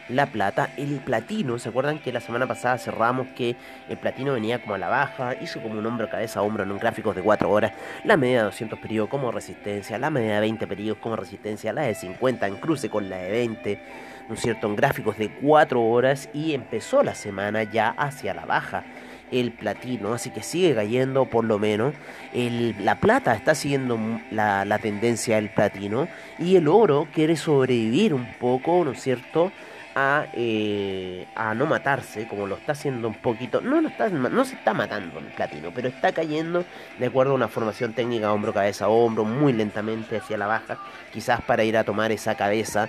la 0.08 0.26
plata, 0.26 0.70
el 0.76 1.00
platino. 1.00 1.58
¿Se 1.58 1.68
acuerdan 1.68 1.98
que 1.98 2.12
la 2.12 2.20
semana 2.20 2.46
pasada 2.46 2.78
cerramos 2.78 3.28
que 3.28 3.56
el 3.88 3.98
platino 3.98 4.32
venía 4.32 4.60
como 4.60 4.74
a 4.74 4.78
la 4.78 4.88
baja? 4.88 5.34
Hizo 5.40 5.60
como 5.60 5.78
un 5.78 5.86
hombro, 5.86 6.08
cabeza, 6.08 6.42
hombro 6.42 6.64
en 6.64 6.72
un 6.72 6.78
gráfico 6.78 7.14
de 7.14 7.22
4 7.22 7.50
horas. 7.50 7.72
La 8.04 8.16
media 8.16 8.38
de 8.38 8.44
200 8.44 8.78
periodos 8.78 9.10
como 9.10 9.30
resistencia, 9.30 9.98
la 9.98 10.10
media 10.10 10.34
de 10.34 10.40
20 10.40 10.66
periodos 10.66 10.98
como 11.00 11.16
resistencia, 11.16 11.72
la 11.72 11.82
de 11.82 11.94
50 11.94 12.46
en 12.46 12.56
cruce 12.56 12.88
con 12.88 13.08
la 13.08 13.16
de 13.16 13.30
20 13.30 13.80
¿no 14.28 14.34
es 14.34 14.40
cierto?, 14.40 14.66
en 14.66 14.76
gráficos 14.76 15.16
de 15.16 15.30
4 15.30 15.82
horas 15.82 16.28
y 16.34 16.52
empezó 16.52 17.02
la 17.02 17.14
semana 17.14 17.62
ya 17.62 17.88
hacia 17.88 18.34
la 18.34 18.44
baja 18.44 18.84
el 19.30 19.52
platino, 19.52 20.14
así 20.14 20.30
que 20.30 20.42
sigue 20.42 20.74
cayendo 20.74 21.26
por 21.26 21.44
lo 21.44 21.58
menos. 21.58 21.94
la 22.32 22.96
plata 23.00 23.34
está 23.34 23.54
siguiendo 23.54 23.98
la, 24.30 24.78
tendencia 24.80 25.36
del 25.36 25.50
platino 25.50 26.08
y 26.38 26.56
el 26.56 26.68
oro 26.68 27.08
quiere 27.12 27.36
sobrevivir 27.36 28.14
un 28.14 28.26
poco, 28.38 28.84
¿no 28.84 28.92
es 28.92 29.02
cierto? 29.02 29.52
A, 30.00 30.26
eh, 30.33 31.26
a 31.35 31.55
no 31.55 31.67
matarse, 31.67 32.28
como 32.28 32.47
lo 32.47 32.55
está 32.55 32.71
haciendo 32.71 33.09
un 33.09 33.14
poquito. 33.14 33.61
No, 33.61 33.81
no, 33.81 33.88
está, 33.88 34.09
no 34.09 34.45
se 34.45 34.55
está 34.55 34.73
matando 34.73 35.19
el 35.19 35.25
platino, 35.26 35.73
pero 35.75 35.88
está 35.88 36.12
cayendo 36.12 36.64
de 37.00 37.07
acuerdo 37.07 37.33
a 37.33 37.35
una 37.35 37.49
formación 37.49 37.95
técnica 37.95 38.33
hombro, 38.33 38.55
cabeza, 38.55 38.88
hombro, 38.88 39.25
muy 39.25 39.52
lentamente 39.52 40.19
hacia 40.19 40.38
la 40.38 40.47
baja, 40.47 40.78
quizás 41.12 41.43
para 41.43 41.64
ir 41.64 41.76
a 41.76 41.83
tomar 41.83 42.12
esa 42.12 42.37
cabeza 42.37 42.88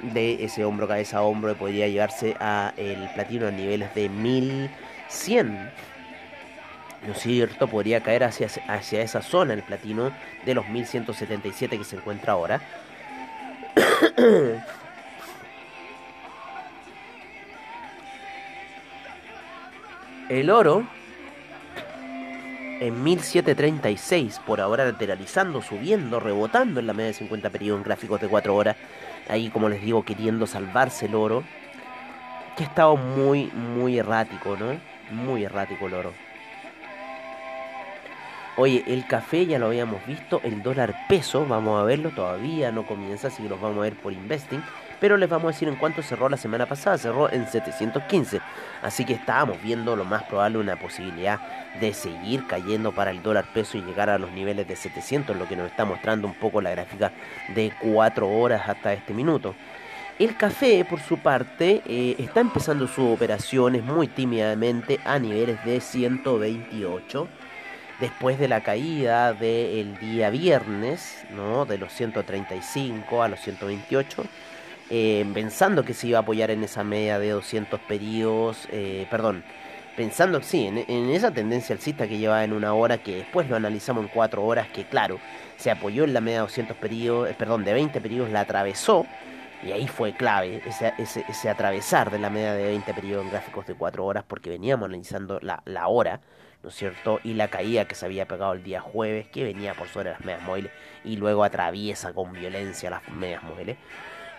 de 0.00 0.44
ese 0.44 0.64
hombro 0.64 0.88
cabeza 0.88 1.18
a 1.18 1.22
hombro 1.22 1.54
podría 1.54 1.88
llevarse 1.88 2.36
a 2.40 2.72
el 2.76 3.08
platino 3.14 3.46
a 3.46 3.50
niveles 3.50 3.94
de 3.94 4.08
1100 4.08 5.70
¿no 7.06 7.12
es 7.12 7.18
cierto? 7.18 7.68
Podría 7.68 8.00
caer 8.02 8.24
hacia, 8.24 8.48
hacia 8.68 9.02
esa 9.02 9.22
zona 9.22 9.54
el 9.54 9.62
platino 9.62 10.10
de 10.44 10.54
los 10.54 10.68
1177 10.68 11.78
que 11.78 11.84
se 11.84 11.96
encuentra 11.96 12.32
ahora. 12.32 12.60
El 20.28 20.50
oro 20.50 20.84
en 22.80 23.02
1736, 23.02 24.40
por 24.46 24.60
ahora 24.60 24.84
lateralizando, 24.84 25.62
subiendo, 25.62 26.20
rebotando 26.20 26.80
en 26.80 26.86
la 26.86 26.92
media 26.92 27.08
de 27.08 27.14
50 27.14 27.50
periodos 27.50 27.80
en 27.80 27.84
gráficos 27.84 28.20
de 28.20 28.28
4 28.28 28.54
horas 28.54 28.76
ahí 29.28 29.48
como 29.50 29.68
les 29.68 29.82
digo 29.82 30.04
queriendo 30.04 30.46
salvarse 30.46 31.06
el 31.06 31.14
oro, 31.14 31.42
que 32.56 32.64
ha 32.64 32.66
estado 32.66 32.96
muy, 32.96 33.46
muy 33.46 33.98
errático, 33.98 34.56
¿no? 34.56 34.78
Muy 35.10 35.44
errático 35.44 35.86
el 35.86 35.94
oro. 35.94 36.12
Oye, 38.56 38.84
el 38.86 39.06
café 39.06 39.44
ya 39.44 39.58
lo 39.58 39.66
habíamos 39.66 40.04
visto, 40.06 40.40
el 40.42 40.62
dólar 40.62 40.94
peso, 41.08 41.44
vamos 41.46 41.80
a 41.80 41.84
verlo, 41.84 42.10
todavía 42.10 42.72
no 42.72 42.86
comienza, 42.86 43.28
así 43.28 43.42
que 43.42 43.50
los 43.50 43.60
vamos 43.60 43.78
a 43.78 43.82
ver 43.82 43.94
por 43.94 44.12
Investing 44.14 44.62
pero 45.00 45.16
les 45.16 45.28
vamos 45.28 45.44
a 45.44 45.52
decir 45.52 45.68
en 45.68 45.76
cuánto 45.76 46.02
cerró 46.02 46.28
la 46.28 46.36
semana 46.36 46.66
pasada, 46.66 46.98
cerró 46.98 47.30
en 47.30 47.46
715, 47.46 48.40
así 48.82 49.04
que 49.04 49.14
estábamos 49.14 49.62
viendo 49.62 49.96
lo 49.96 50.04
más 50.04 50.22
probable 50.24 50.58
una 50.58 50.76
posibilidad 50.76 51.40
de 51.80 51.92
seguir 51.92 52.46
cayendo 52.46 52.92
para 52.92 53.10
el 53.10 53.22
dólar 53.22 53.46
peso 53.52 53.78
y 53.78 53.82
llegar 53.82 54.10
a 54.10 54.18
los 54.18 54.32
niveles 54.32 54.66
de 54.66 54.76
700, 54.76 55.36
lo 55.36 55.46
que 55.46 55.56
nos 55.56 55.70
está 55.70 55.84
mostrando 55.84 56.26
un 56.26 56.34
poco 56.34 56.60
la 56.60 56.70
gráfica 56.70 57.12
de 57.54 57.72
4 57.80 58.28
horas 58.28 58.68
hasta 58.68 58.92
este 58.92 59.12
minuto. 59.12 59.54
El 60.18 60.34
café, 60.34 60.82
por 60.88 61.00
su 61.00 61.18
parte, 61.18 61.82
eh, 61.86 62.16
está 62.18 62.40
empezando 62.40 62.86
sus 62.86 63.12
operaciones 63.12 63.84
muy 63.84 64.08
tímidamente 64.08 64.98
a 65.04 65.18
niveles 65.18 65.62
de 65.66 65.78
128 65.78 67.28
después 68.00 68.38
de 68.38 68.48
la 68.48 68.62
caída 68.62 69.34
del 69.34 69.98
día 69.98 70.30
viernes, 70.30 71.26
¿no? 71.30 71.66
de 71.66 71.76
los 71.76 71.92
135 71.92 73.22
a 73.22 73.28
los 73.28 73.40
128 73.40 74.24
eh, 74.90 75.26
pensando 75.34 75.84
que 75.84 75.94
se 75.94 76.08
iba 76.08 76.18
a 76.18 76.22
apoyar 76.22 76.50
en 76.50 76.62
esa 76.62 76.84
media 76.84 77.18
de 77.18 77.30
200 77.30 77.80
periodos, 77.80 78.68
eh, 78.70 79.06
perdón, 79.10 79.42
pensando, 79.96 80.42
sí, 80.42 80.66
en, 80.66 81.10
esa 81.10 81.32
tendencia 81.32 81.74
alcista 81.74 82.06
que 82.06 82.18
lleva 82.18 82.44
en 82.44 82.52
una 82.52 82.74
hora, 82.74 82.98
que 82.98 83.16
después 83.16 83.48
lo 83.48 83.56
analizamos 83.56 84.04
en 84.04 84.08
cuatro 84.08 84.44
horas, 84.44 84.68
que 84.68 84.84
claro, 84.84 85.18
se 85.56 85.70
apoyó 85.70 86.04
en 86.04 86.14
la 86.14 86.20
media 86.20 86.38
de 86.38 86.42
200 86.42 86.76
periodos, 86.76 87.30
eh, 87.30 87.34
perdón, 87.36 87.64
de 87.64 87.72
20 87.72 88.00
periodos, 88.00 88.30
la 88.30 88.40
atravesó, 88.40 89.06
y 89.64 89.72
ahí 89.72 89.88
fue 89.88 90.12
clave 90.14 90.62
ese, 90.66 90.92
ese, 90.98 91.48
atravesar 91.48 92.10
de 92.10 92.18
la 92.18 92.30
media 92.30 92.52
de 92.52 92.66
20 92.66 92.94
periodos 92.94 93.24
en 93.24 93.30
gráficos 93.32 93.66
de 93.66 93.74
4 93.74 94.04
horas, 94.04 94.24
porque 94.28 94.50
veníamos 94.50 94.86
analizando 94.86 95.40
la, 95.40 95.62
la 95.64 95.88
hora, 95.88 96.20
¿no 96.62 96.68
es 96.68 96.74
cierto? 96.74 97.18
Y 97.24 97.34
la 97.34 97.48
caída 97.48 97.86
que 97.86 97.94
se 97.94 98.04
había 98.04 98.26
pegado 98.26 98.52
el 98.52 98.62
día 98.62 98.80
jueves, 98.80 99.26
que 99.28 99.44
venía 99.44 99.74
por 99.74 99.88
sobre 99.88 100.10
las 100.10 100.20
medias 100.20 100.42
móviles, 100.42 100.70
y 101.04 101.16
luego 101.16 101.42
atraviesa 101.42 102.12
con 102.12 102.32
violencia 102.32 102.90
las 102.90 103.08
medias 103.08 103.42
móviles. 103.42 103.78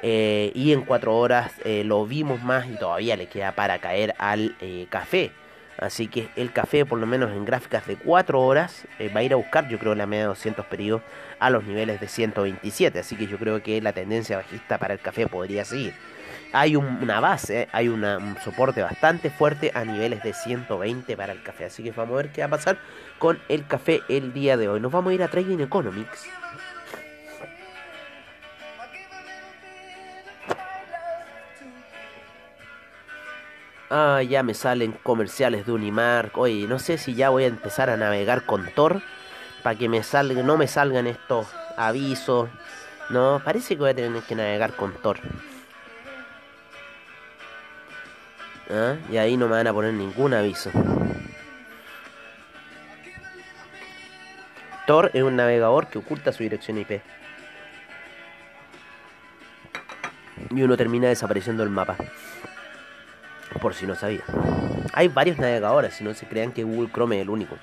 Eh, 0.03 0.51
y 0.53 0.73
en 0.73 0.81
cuatro 0.81 1.17
horas 1.17 1.51
eh, 1.63 1.83
lo 1.83 2.05
vimos 2.05 2.43
más 2.43 2.67
y 2.67 2.75
todavía 2.77 3.15
le 3.15 3.27
queda 3.27 3.53
para 3.53 3.79
caer 3.79 4.13
al 4.19 4.55
eh, 4.61 4.87
café. 4.89 5.31
Así 5.79 6.07
que 6.07 6.29
el 6.35 6.51
café, 6.51 6.85
por 6.85 6.97
lo 6.97 7.05
menos 7.05 7.31
en 7.31 7.45
gráficas 7.45 7.85
de 7.85 7.97
4 7.97 8.41
horas, 8.41 8.87
va 9.15 9.19
a 9.19 9.23
ir 9.23 9.33
a 9.33 9.35
buscar, 9.35 9.69
yo 9.69 9.77
creo, 9.77 9.93
la 9.93 10.07
media 10.07 10.23
de 10.23 10.29
200 10.29 10.65
periodos 10.65 11.03
a 11.37 11.51
los 11.51 11.65
niveles 11.65 12.01
de 12.01 12.07
127. 12.07 12.97
Así 12.97 13.15
que 13.15 13.27
yo 13.27 13.37
creo 13.37 13.61
que 13.61 13.79
la 13.79 13.93
tendencia 13.93 14.37
bajista 14.37 14.79
para 14.79 14.95
el 14.95 14.99
café 14.99 15.27
podría 15.27 15.65
seguir. 15.65 15.93
Hay 16.51 16.75
una 16.75 17.19
base, 17.19 17.67
hay 17.73 17.89
un 17.89 18.03
soporte 18.43 18.81
bastante 18.81 19.29
fuerte 19.29 19.71
a 19.75 19.85
niveles 19.85 20.23
de 20.23 20.33
120 20.33 21.15
para 21.15 21.33
el 21.33 21.43
café. 21.43 21.65
Así 21.65 21.83
que 21.83 21.91
vamos 21.91 22.13
a 22.13 22.23
ver 22.23 22.31
qué 22.31 22.41
va 22.41 22.47
a 22.47 22.49
pasar 22.49 22.79
con 23.19 23.39
el 23.47 23.67
café 23.67 24.01
el 24.09 24.33
día 24.33 24.57
de 24.57 24.67
hoy. 24.67 24.79
Nos 24.79 24.91
vamos 24.91 25.11
a 25.11 25.13
ir 25.13 25.21
a 25.21 25.27
Trading 25.27 25.59
Economics. 25.59 26.25
Ah, 33.89 34.21
ya 34.21 34.43
me 34.43 34.53
salen 34.53 34.91
comerciales 34.91 35.65
de 35.65 35.71
Unimark. 35.71 36.37
Oye, 36.37 36.67
no 36.67 36.77
sé 36.77 36.97
si 36.97 37.15
ya 37.15 37.29
voy 37.29 37.45
a 37.45 37.47
empezar 37.47 37.89
a 37.89 37.95
navegar 37.95 38.45
con 38.45 38.69
Tor 38.73 39.01
para 39.63 39.77
que 39.77 39.87
me 39.87 40.03
salga, 40.03 40.43
no 40.43 40.57
me 40.57 40.67
salgan 40.67 41.07
estos 41.07 41.47
avisos. 41.77 42.49
No, 43.09 43.41
parece 43.45 43.75
que 43.75 43.79
voy 43.79 43.91
a 43.91 43.95
tener 43.95 44.21
que 44.23 44.35
navegar 44.35 44.73
con 44.75 44.91
Tor. 44.91 45.19
¿Ah? 48.69 48.97
Y 49.09 49.15
ahí 49.15 49.37
no 49.37 49.47
me 49.47 49.55
van 49.55 49.67
a 49.67 49.73
poner 49.73 49.93
ningún 49.93 50.33
aviso. 50.33 50.69
Tor 54.85 55.11
es 55.13 55.23
un 55.23 55.37
navegador 55.37 55.87
que 55.87 55.99
oculta 55.99 56.33
su 56.33 56.43
dirección 56.43 56.77
IP. 56.77 57.01
Y 60.51 60.61
uno 60.61 60.75
termina 60.75 61.07
desapareciendo 61.07 61.63
el 61.63 61.69
mapa 61.69 61.95
por 63.59 63.73
si 63.73 63.85
no 63.85 63.95
sabía. 63.95 64.23
Hay 64.93 65.07
varios 65.07 65.37
navegadores, 65.37 65.95
si 65.95 66.03
no 66.03 66.13
se 66.13 66.27
crean 66.27 66.51
que 66.51 66.63
Google 66.63 66.89
Chrome 66.91 67.17
es 67.17 67.21
el 67.23 67.29
único. 67.29 67.57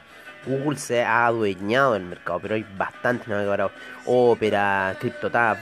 Google 0.46 0.78
se 0.78 1.02
ha 1.02 1.26
adueñado 1.26 1.94
del 1.94 2.04
mercado, 2.04 2.38
pero 2.40 2.54
hay 2.54 2.66
bastantes 2.76 3.28
navegadores. 3.28 3.76
Opera, 4.04 4.94
CryptoTab, 5.00 5.56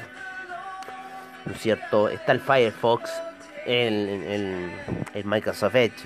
¿no 1.46 1.52
es 1.52 1.60
cierto? 1.60 2.08
Está 2.08 2.32
el 2.32 2.40
Firefox, 2.40 3.10
el, 3.66 4.70
el, 5.14 5.24
Microsoft 5.24 5.74
Edge. 5.74 6.04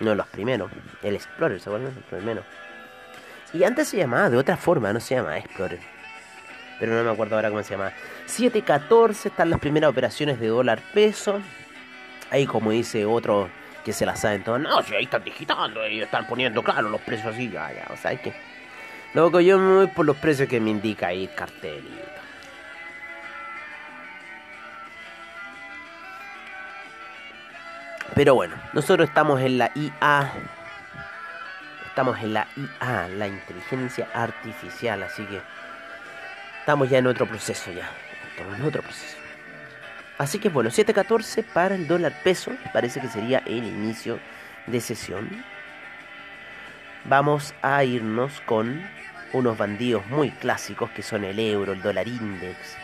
No 0.00 0.14
los 0.14 0.26
primeros. 0.28 0.70
El 1.02 1.14
Explorer, 1.14 1.60
¿se 1.60 1.68
acuerdan? 1.68 1.92
El 1.94 2.02
primero. 2.04 2.42
Y 3.52 3.64
antes 3.64 3.88
se 3.88 3.98
llamaba 3.98 4.30
de 4.30 4.36
otra 4.36 4.56
forma, 4.56 4.92
no 4.92 5.00
se 5.00 5.16
llama 5.16 5.36
Explorer. 5.38 5.80
Pero 6.78 6.94
no 6.94 7.04
me 7.04 7.10
acuerdo 7.10 7.36
ahora 7.36 7.50
cómo 7.50 7.62
se 7.62 7.72
llama. 7.72 7.92
7.14 8.26 9.26
están 9.26 9.50
las 9.50 9.60
primeras 9.60 9.90
operaciones 9.90 10.40
de 10.40 10.48
dólar 10.48 10.80
peso. 10.94 11.40
Ahí 12.30 12.46
como 12.46 12.70
dice 12.70 13.04
otro 13.04 13.50
que 13.84 13.92
se 13.92 14.06
la 14.06 14.14
saben 14.14 14.44
todos, 14.44 14.60
no, 14.60 14.82
si 14.82 14.94
ahí 14.94 15.04
están 15.04 15.24
digitando, 15.24 15.86
y 15.86 16.00
están 16.00 16.26
poniendo 16.26 16.62
claro 16.62 16.88
los 16.88 17.00
precios 17.00 17.34
así, 17.34 17.50
ya, 17.50 17.72
ya, 17.72 17.86
o 17.92 17.96
sea, 17.96 18.10
hay 18.10 18.18
que... 18.18 18.32
Luego 19.14 19.40
yo 19.40 19.58
me 19.58 19.74
voy 19.74 19.86
por 19.88 20.06
los 20.06 20.16
precios 20.16 20.48
que 20.48 20.60
me 20.60 20.70
indica 20.70 21.08
ahí 21.08 21.24
el 21.24 21.34
cartel 21.34 21.82
Pero 28.14 28.34
bueno, 28.34 28.54
nosotros 28.72 29.08
estamos 29.08 29.40
en 29.40 29.58
la 29.58 29.70
IA. 29.74 30.32
Estamos 31.86 32.18
en 32.18 32.34
la 32.34 32.46
IA, 32.56 33.08
la 33.08 33.26
inteligencia 33.26 34.08
artificial, 34.12 35.02
así 35.02 35.24
que 35.24 35.40
estamos 36.60 36.90
ya 36.90 36.98
en 36.98 37.06
otro 37.06 37.26
proceso 37.26 37.72
ya. 37.72 37.88
Estamos 38.30 38.58
en 38.58 38.64
otro 38.64 38.82
proceso. 38.82 39.19
Así 40.20 40.38
que 40.38 40.50
bueno, 40.50 40.68
7.14 40.68 41.42
para 41.42 41.74
el 41.74 41.88
dólar 41.88 42.12
peso. 42.22 42.52
Parece 42.74 43.00
que 43.00 43.08
sería 43.08 43.38
el 43.46 43.64
inicio 43.64 44.20
de 44.66 44.78
sesión. 44.82 45.30
Vamos 47.06 47.54
a 47.62 47.82
irnos 47.84 48.42
con 48.42 48.86
unos 49.32 49.56
bandidos 49.56 50.06
muy 50.08 50.30
clásicos 50.30 50.90
que 50.90 51.02
son 51.02 51.24
el 51.24 51.38
euro, 51.38 51.72
el 51.72 51.80
dólar 51.80 52.06
index, 52.06 52.76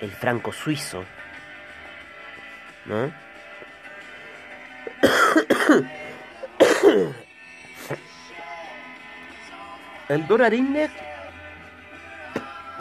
el 0.00 0.12
franco 0.12 0.50
suizo. 0.50 1.04
¿No? 2.86 3.12
el 10.08 10.26
dólar 10.26 10.54
index 10.54 11.09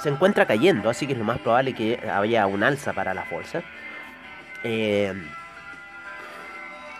se 0.01 0.09
encuentra 0.09 0.45
cayendo, 0.45 0.89
así 0.89 1.07
que 1.07 1.13
es 1.13 1.19
lo 1.19 1.25
más 1.25 1.39
probable 1.39 1.73
que 1.73 1.99
haya 2.09 2.47
un 2.47 2.63
alza 2.63 2.93
para 2.93 3.13
la 3.13 3.23
fuerza. 3.23 3.61
Eh, 4.63 5.13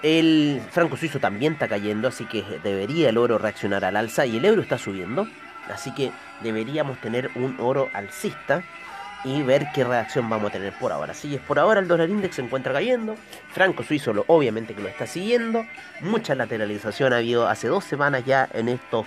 el 0.01 0.61
franco 0.71 0.95
suizo 0.95 1.19
también 1.19 1.53
está 1.53 1.67
cayendo, 1.67 2.07
así 2.07 2.25
que 2.25 2.43
debería 2.63 3.09
el 3.09 3.17
oro 3.17 3.37
reaccionar 3.37 3.83
al 3.83 3.97
alza 3.97 4.25
y 4.25 4.37
el 4.37 4.45
euro 4.45 4.61
está 4.61 4.77
subiendo. 4.77 5.27
Así 5.73 5.93
que 5.93 6.11
deberíamos 6.41 6.99
tener 6.99 7.29
un 7.35 7.57
oro 7.59 7.89
alcista 7.93 8.63
y 9.23 9.41
ver 9.43 9.67
qué 9.73 9.83
reacción 9.83 10.29
vamos 10.29 10.49
a 10.49 10.53
tener 10.53 10.73
por 10.73 10.91
ahora. 10.91 11.11
Así 11.11 11.35
es, 11.35 11.41
por 11.41 11.59
ahora 11.59 11.81
el 11.81 11.87
dólar 11.87 12.09
index 12.09 12.35
se 12.35 12.41
encuentra 12.41 12.73
cayendo. 12.73 13.15
Franco 13.51 13.83
suizo 13.83 14.13
lo, 14.13 14.23
obviamente 14.27 14.73
que 14.73 14.81
lo 14.81 14.87
está 14.87 15.05
siguiendo. 15.05 15.65
Mucha 16.01 16.33
lateralización 16.35 17.13
ha 17.13 17.17
habido 17.17 17.47
hace 17.47 17.67
dos 17.67 17.83
semanas 17.83 18.23
ya 18.25 18.47
en 18.53 18.69
estos 18.69 19.05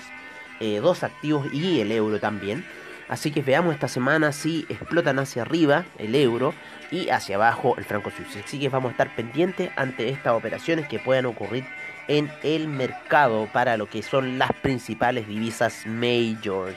eh, 0.60 0.80
dos 0.80 1.02
activos 1.02 1.52
y 1.52 1.80
el 1.80 1.90
euro 1.90 2.20
también. 2.20 2.64
Así 3.12 3.30
que 3.30 3.42
veamos 3.42 3.74
esta 3.74 3.88
semana 3.88 4.32
si 4.32 4.64
explotan 4.70 5.18
hacia 5.18 5.42
arriba 5.42 5.84
el 5.98 6.14
euro 6.14 6.54
y 6.90 7.10
hacia 7.10 7.36
abajo 7.36 7.74
el 7.76 7.84
franco 7.84 8.10
suizo. 8.10 8.38
Así 8.42 8.58
que 8.58 8.70
vamos 8.70 8.88
a 8.88 8.92
estar 8.92 9.14
pendientes 9.14 9.70
ante 9.76 10.08
estas 10.08 10.32
operaciones 10.32 10.88
que 10.88 10.98
puedan 10.98 11.26
ocurrir 11.26 11.66
en 12.08 12.32
el 12.42 12.68
mercado 12.68 13.50
para 13.52 13.76
lo 13.76 13.84
que 13.84 14.02
son 14.02 14.38
las 14.38 14.50
principales 14.54 15.28
divisas 15.28 15.86
majors. 15.86 16.74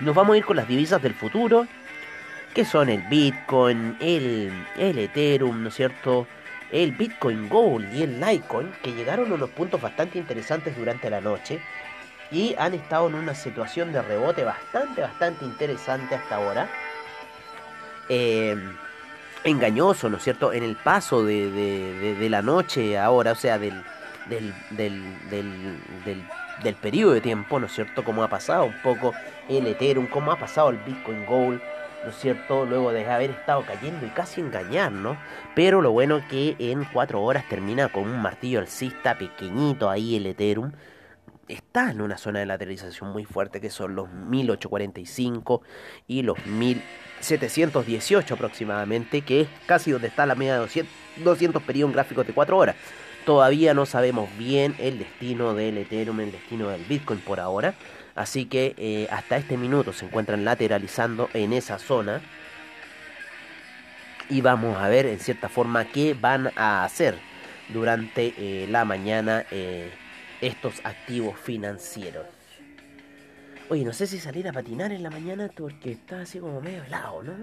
Nos 0.00 0.14
vamos 0.14 0.34
a 0.34 0.36
ir 0.36 0.44
con 0.44 0.58
las 0.58 0.68
divisas 0.68 1.00
del 1.00 1.14
futuro, 1.14 1.66
que 2.52 2.66
son 2.66 2.90
el 2.90 3.00
Bitcoin, 3.04 3.96
el, 4.00 4.52
el 4.76 4.98
Ethereum, 4.98 5.62
¿no 5.62 5.70
es 5.70 5.74
cierto? 5.76 6.26
El 6.70 6.92
Bitcoin 6.92 7.48
Gold 7.48 7.90
y 7.94 8.02
el 8.02 8.20
Litecoin, 8.20 8.70
que 8.82 8.92
llegaron 8.92 9.32
a 9.32 9.36
unos 9.36 9.48
puntos 9.48 9.80
bastante 9.80 10.18
interesantes 10.18 10.76
durante 10.76 11.08
la 11.08 11.22
noche 11.22 11.58
y 12.30 12.54
han 12.58 12.74
estado 12.74 13.08
en 13.08 13.14
una 13.14 13.34
situación 13.34 13.92
de 13.92 14.02
rebote 14.02 14.44
bastante, 14.44 15.00
bastante 15.00 15.44
interesante 15.44 16.14
hasta 16.14 16.36
ahora. 16.36 16.68
Eh, 18.08 18.56
engañoso, 19.44 20.08
¿no 20.08 20.18
es 20.18 20.24
cierto? 20.24 20.52
En 20.52 20.62
el 20.62 20.76
paso 20.76 21.24
de, 21.24 22.26
la 22.28 22.42
noche 22.42 22.98
ahora, 22.98 23.32
o 23.32 23.34
sea, 23.34 23.58
del, 23.58 23.82
del, 24.28 24.54
del, 24.70 25.02
del, 26.62 26.74
periodo 26.74 27.12
de 27.12 27.20
tiempo, 27.20 27.58
¿no 27.58 27.66
es 27.66 27.72
cierto? 27.72 28.04
Como 28.04 28.22
ha 28.22 28.28
pasado 28.28 28.64
un 28.64 28.82
poco 28.82 29.14
el 29.48 29.66
Ethereum, 29.66 30.06
como 30.06 30.32
ha 30.32 30.38
pasado 30.38 30.70
el 30.70 30.78
Bitcoin 30.78 31.24
Gold, 31.24 31.60
¿no 32.04 32.10
es 32.10 32.16
cierto? 32.16 32.66
Luego 32.66 32.92
de 32.92 33.08
haber 33.08 33.30
estado 33.30 33.64
cayendo 33.64 34.06
y 34.06 34.10
casi 34.10 34.40
engañarnos. 34.40 35.16
Pero 35.54 35.80
lo 35.80 35.92
bueno 35.92 36.22
que 36.28 36.56
en 36.58 36.84
cuatro 36.84 37.22
horas 37.22 37.48
termina 37.48 37.88
con 37.88 38.04
un 38.04 38.20
martillo 38.20 38.60
alcista 38.60 39.16
pequeñito 39.16 39.88
ahí 39.88 40.16
el 40.16 40.26
Ethereum 40.26 40.72
está 41.48 41.90
en 41.90 42.00
una 42.00 42.18
zona 42.18 42.40
de 42.40 42.46
lateralización 42.46 43.10
muy 43.10 43.24
fuerte 43.24 43.60
que 43.60 43.70
son 43.70 43.94
los 43.94 44.10
1845 44.10 45.62
y 46.06 46.22
los 46.22 46.44
1718 46.46 48.34
aproximadamente, 48.34 49.22
que 49.22 49.42
es 49.42 49.48
casi 49.66 49.90
donde 49.90 50.08
está 50.08 50.26
la 50.26 50.34
media 50.34 50.54
de 50.54 50.60
200, 50.60 50.92
200 51.24 51.62
periodos 51.62 51.94
gráficos 51.94 52.26
de 52.26 52.32
4 52.32 52.56
horas. 52.56 52.76
Todavía 53.24 53.74
no 53.74 53.84
sabemos 53.84 54.28
bien 54.38 54.74
el 54.78 54.98
destino 54.98 55.54
del 55.54 55.78
Ethereum, 55.78 56.20
el 56.20 56.32
destino 56.32 56.68
del 56.68 56.82
Bitcoin 56.84 57.20
por 57.20 57.40
ahora. 57.40 57.74
Así 58.14 58.46
que 58.46 58.74
eh, 58.78 59.06
hasta 59.10 59.36
este 59.36 59.56
minuto 59.56 59.92
se 59.92 60.06
encuentran 60.06 60.44
lateralizando 60.44 61.28
en 61.34 61.52
esa 61.52 61.78
zona. 61.78 62.20
Y 64.30 64.40
vamos 64.40 64.76
a 64.78 64.88
ver 64.88 65.06
en 65.06 65.20
cierta 65.20 65.48
forma 65.48 65.84
qué 65.84 66.14
van 66.14 66.50
a 66.56 66.84
hacer 66.84 67.18
durante 67.68 68.34
eh, 68.36 68.66
la 68.68 68.84
mañana. 68.84 69.44
Eh, 69.50 69.90
estos 70.40 70.80
activos 70.84 71.38
financieros. 71.38 72.26
Oye, 73.70 73.84
no 73.84 73.92
sé 73.92 74.06
si 74.06 74.18
salir 74.18 74.48
a 74.48 74.52
patinar 74.52 74.92
en 74.92 75.02
la 75.02 75.10
mañana 75.10 75.50
porque 75.54 75.92
estaba 75.92 76.22
así 76.22 76.38
como 76.38 76.60
medio 76.60 76.82
helado, 76.84 77.22
¿no? 77.22 77.34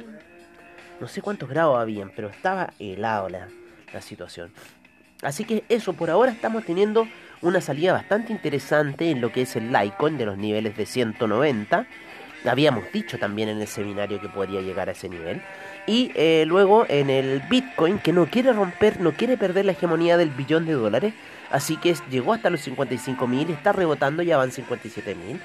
No 1.00 1.08
sé 1.08 1.22
cuántos 1.22 1.50
grados 1.50 1.78
habían, 1.78 2.12
pero 2.16 2.30
estaba 2.30 2.74
helado 2.80 3.30
la, 3.30 3.48
la 3.94 4.02
situación. 4.02 4.52
Así 5.22 5.46
que 5.46 5.64
eso, 5.70 5.94
por 5.94 6.10
ahora 6.10 6.32
estamos 6.32 6.66
teniendo 6.66 7.08
una 7.42 7.62
salida 7.62 7.94
bastante 7.94 8.34
interesante 8.34 9.12
en 9.12 9.22
lo 9.22 9.32
que 9.32 9.44
es 9.44 9.56
el 9.56 9.72
Litecoin 9.72 10.18
de 10.18 10.26
los 10.26 10.38
niveles 10.38 10.76
de 10.76 10.86
190. 10.86 11.86
Habíamos 12.46 12.92
dicho 12.92 13.18
también 13.18 13.50
en 13.50 13.60
el 13.60 13.68
seminario 13.68 14.20
que 14.20 14.30
podría 14.30 14.62
llegar 14.62 14.90
a 14.90 14.94
ese 14.94 15.10
nivel. 15.10 15.42
Y 15.88 16.12
eh, 16.16 16.46
luego 16.48 16.86
en 16.90 17.10
el 17.10 17.42
Bitcoin 17.42 18.00
que 18.00 18.12
no 18.12 18.26
quiere 18.26 18.54
romper, 18.54 19.00
no 19.00 19.12
quiere 19.12 19.38
perder 19.38 19.66
la 19.66 19.74
hegemonía 19.74 20.18
del 20.18 20.30
billón 20.30 20.66
de 20.66 20.74
dólares 20.74 21.14
Así 21.52 21.78
que 21.78 21.96
llegó 22.10 22.34
hasta 22.34 22.50
los 22.50 22.68
55.000, 22.68 23.52
está 23.52 23.72
rebotando, 23.72 24.24
ya 24.24 24.38
van 24.38 24.52
57.000. 24.52 25.40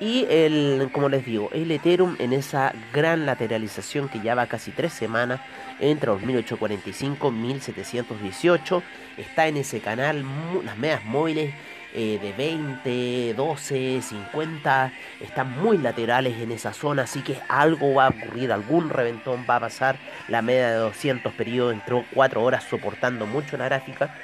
Y 0.00 0.26
el, 0.28 0.90
como 0.92 1.08
les 1.08 1.24
digo, 1.24 1.50
el 1.52 1.70
Ethereum 1.70 2.16
en 2.18 2.32
esa 2.32 2.74
gran 2.92 3.26
lateralización 3.26 4.08
que 4.08 4.20
ya 4.20 4.34
va 4.34 4.46
casi 4.46 4.72
tres 4.72 4.92
semanas 4.92 5.40
entre 5.78 6.08
los 6.08 6.20
1845 6.22 7.28
y 7.28 7.30
1718. 7.30 8.82
Está 9.16 9.46
en 9.46 9.58
ese 9.58 9.80
canal, 9.80 10.24
las 10.64 10.76
medias 10.76 11.04
móviles 11.04 11.54
eh, 11.94 12.18
de 12.22 12.32
20, 12.32 13.34
12, 13.34 14.00
50 14.00 14.92
están 15.20 15.60
muy 15.60 15.76
laterales 15.76 16.38
en 16.38 16.50
esa 16.50 16.72
zona, 16.72 17.02
así 17.02 17.20
que 17.20 17.36
algo 17.48 17.94
va 17.94 18.06
a 18.06 18.08
ocurrir, 18.08 18.50
algún 18.50 18.88
reventón 18.88 19.44
va 19.48 19.56
a 19.56 19.60
pasar. 19.60 19.96
La 20.28 20.40
media 20.40 20.70
de 20.70 20.76
200 20.76 21.32
periodos 21.34 21.74
entró 21.74 22.04
4 22.14 22.42
horas 22.42 22.64
soportando 22.64 23.26
mucho 23.26 23.56
la 23.58 23.66
gráfica. 23.66 24.14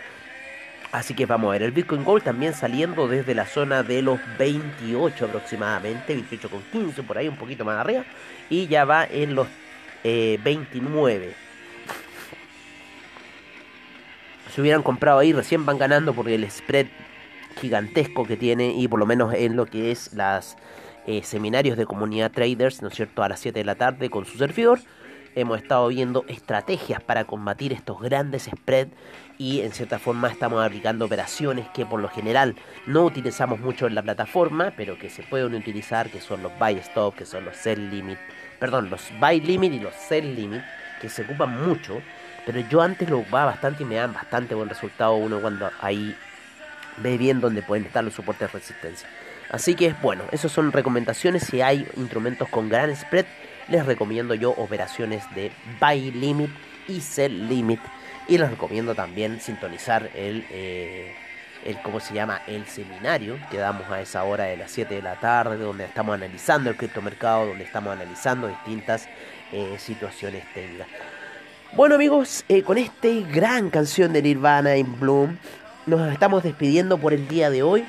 Así 0.93 1.13
que 1.13 1.27
vamos 1.27 1.49
a 1.49 1.53
ver, 1.53 1.63
el 1.65 1.73
Bitcoin 1.73 2.03
Gold 2.03 2.25
también 2.25 2.55
saliendo 2.55 3.07
desde 3.07 3.35
la 3.35 3.45
zona 3.45 3.83
de 3.83 4.01
los 4.01 4.19
28 4.39 5.27
aproximadamente, 5.27 6.15
28 6.15 6.49
con 6.49 6.63
15 6.63 7.03
por 7.03 7.19
ahí, 7.19 7.29
un 7.29 7.37
poquito 7.37 7.67
más 7.67 7.79
arriba, 7.79 8.05
y 8.49 8.67
ya 8.67 8.87
va 8.87 9.05
en 9.05 9.35
los 9.35 9.47
29. 10.03 11.27
Eh, 11.27 11.35
si 14.55 14.63
hubieran 14.63 14.83
comprado 14.83 15.19
ahí, 15.19 15.35
recién 15.35 15.67
van 15.67 15.77
ganando 15.77 16.15
porque 16.15 16.35
el 16.35 16.51
spread 16.51 16.87
gigantesco 17.61 18.25
que 18.25 18.37
tiene 18.37 18.73
y 18.73 18.89
por 18.89 18.99
lo 18.99 19.07
menos 19.07 19.35
en 19.35 19.57
lo 19.57 19.67
que 19.67 19.91
es 19.91 20.13
las 20.15 20.57
eh, 21.07 21.23
seminarios 21.23 21.77
de 21.77 21.87
comunidad 21.87 22.33
traders, 22.33 22.83
¿no 22.83 22.89
es 22.89 22.95
cierto?, 22.95 23.23
a 23.23 23.29
las 23.29 23.41
7 23.41 23.59
de 23.59 23.65
la 23.65 23.75
tarde 23.75 24.11
con 24.11 24.25
su 24.25 24.39
servidor 24.39 24.81
hemos 25.41 25.59
estado 25.59 25.89
viendo 25.89 26.25
estrategias 26.29 27.03
para 27.03 27.25
combatir 27.25 27.73
estos 27.73 28.01
grandes 28.01 28.45
spreads 28.45 28.93
y 29.39 29.61
en 29.61 29.73
cierta 29.73 29.99
forma 29.99 30.29
estamos 30.29 30.65
aplicando 30.65 31.05
operaciones 31.05 31.69
que 31.69 31.87
por 31.87 32.01
lo 32.01 32.09
general 32.09 32.57
no 32.87 33.05
utilizamos 33.05 33.61
mucho 33.61 33.87
en 33.87 33.95
la 33.95 34.03
plataforma, 34.03 34.73
pero 34.77 34.99
que 34.99 35.11
se 35.11 35.23
pueden 35.23 35.55
utilizar, 35.55 36.11
que 36.11 36.21
son 36.21 36.43
los 36.43 36.53
buy 36.59 36.75
stop, 36.79 37.15
que 37.15 37.25
son 37.25 37.45
los 37.45 37.57
sell 37.57 37.91
limit, 37.91 38.19
perdón, 38.59 38.91
los 38.91 39.11
buy 39.21 39.41
limit 39.41 39.75
y 39.75 39.81
los 39.81 39.95
sell 39.95 40.35
limit, 40.35 40.63
que 41.01 41.09
se 41.09 41.23
ocupan 41.23 41.65
mucho, 41.65 42.03
pero 42.45 42.61
yo 42.69 42.83
antes 42.83 43.09
lo 43.09 43.21
ocupaba 43.21 43.47
bastante 43.47 43.85
y 43.85 43.87
me 43.87 43.95
dan 43.95 44.13
bastante 44.13 44.55
buen 44.55 44.69
resultado 44.69 45.15
uno 45.15 45.41
cuando 45.41 45.71
ahí 45.81 46.17
ve 47.03 47.19
bien 47.19 47.41
dónde 47.41 47.63
pueden 47.63 47.87
estar 47.87 48.05
los 48.05 48.15
soportes 48.15 48.53
de 48.53 48.59
resistencia. 48.59 49.09
Así 49.51 49.75
que 49.75 49.95
bueno, 50.03 50.25
esas 50.31 50.53
son 50.53 50.73
recomendaciones 50.73 51.45
si 51.45 51.63
hay 51.63 51.87
instrumentos 51.97 52.49
con 52.49 52.69
gran 52.69 52.95
spread 52.95 53.27
les 53.69 53.85
recomiendo 53.85 54.35
yo 54.35 54.51
operaciones 54.51 55.23
de 55.35 55.53
buy 55.81 56.11
limit 56.11 56.51
y 56.87 57.01
sell 57.01 57.49
limit. 57.49 57.81
Y 58.27 58.39
les 58.39 58.51
recomiendo 58.51 58.95
también 58.95 59.41
sintonizar 59.41 60.11
el, 60.15 60.45
eh, 60.51 61.15
el 61.65 61.81
¿cómo 61.83 62.01
se 62.01 62.15
llama? 62.15 62.43
El 62.47 62.67
seminario 62.67 63.39
que 63.51 63.59
damos 63.59 63.89
a 63.91 64.01
esa 64.01 64.25
hora 64.25 64.45
de 64.45 64.57
las 64.57 64.71
7 64.71 64.95
de 64.95 65.03
la 65.03 65.17
tarde, 65.17 65.57
donde 65.57 65.85
estamos 65.85 66.15
analizando 66.15 66.71
el 66.71 66.77
criptomercado, 66.77 67.47
donde 67.47 67.65
estamos 67.65 67.93
analizando 67.93 68.49
distintas 68.49 69.09
eh, 69.53 69.77
situaciones 69.79 70.45
técnicas. 70.53 70.89
Bueno 71.73 71.95
amigos, 71.95 72.45
eh, 72.49 72.63
con 72.63 72.79
esta 72.79 73.09
gran 73.31 73.69
canción 73.69 74.13
de 74.13 74.23
Nirvana 74.23 74.77
in 74.77 74.99
Bloom, 74.99 75.37
nos 75.89 76.13
estamos 76.13 76.43
despidiendo 76.43 76.99
por 76.99 77.15
el 77.15 77.27
día 77.29 77.51
de 77.51 77.63
hoy, 77.63 77.85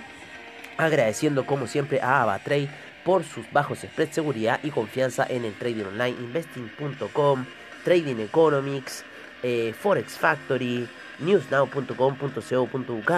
agradeciendo 0.78 1.46
como 1.46 1.68
siempre 1.68 2.00
a 2.02 2.22
Avatrade 2.22 2.70
por 3.04 3.24
sus 3.24 3.52
bajos 3.52 3.80
spreads, 3.80 4.16
seguridad 4.16 4.60
y 4.64 4.72
confianza 4.72 5.26
en 5.28 5.44
el 5.44 5.54
trading 5.54 5.84
online, 5.86 6.16
investing.com, 6.20 7.46
Trading 7.84 8.20
Economics, 8.20 9.04
eh, 9.44 9.74
Forex 9.78 10.18
Factory, 10.18 10.88
newsnow.com.co.uk, 11.20 13.12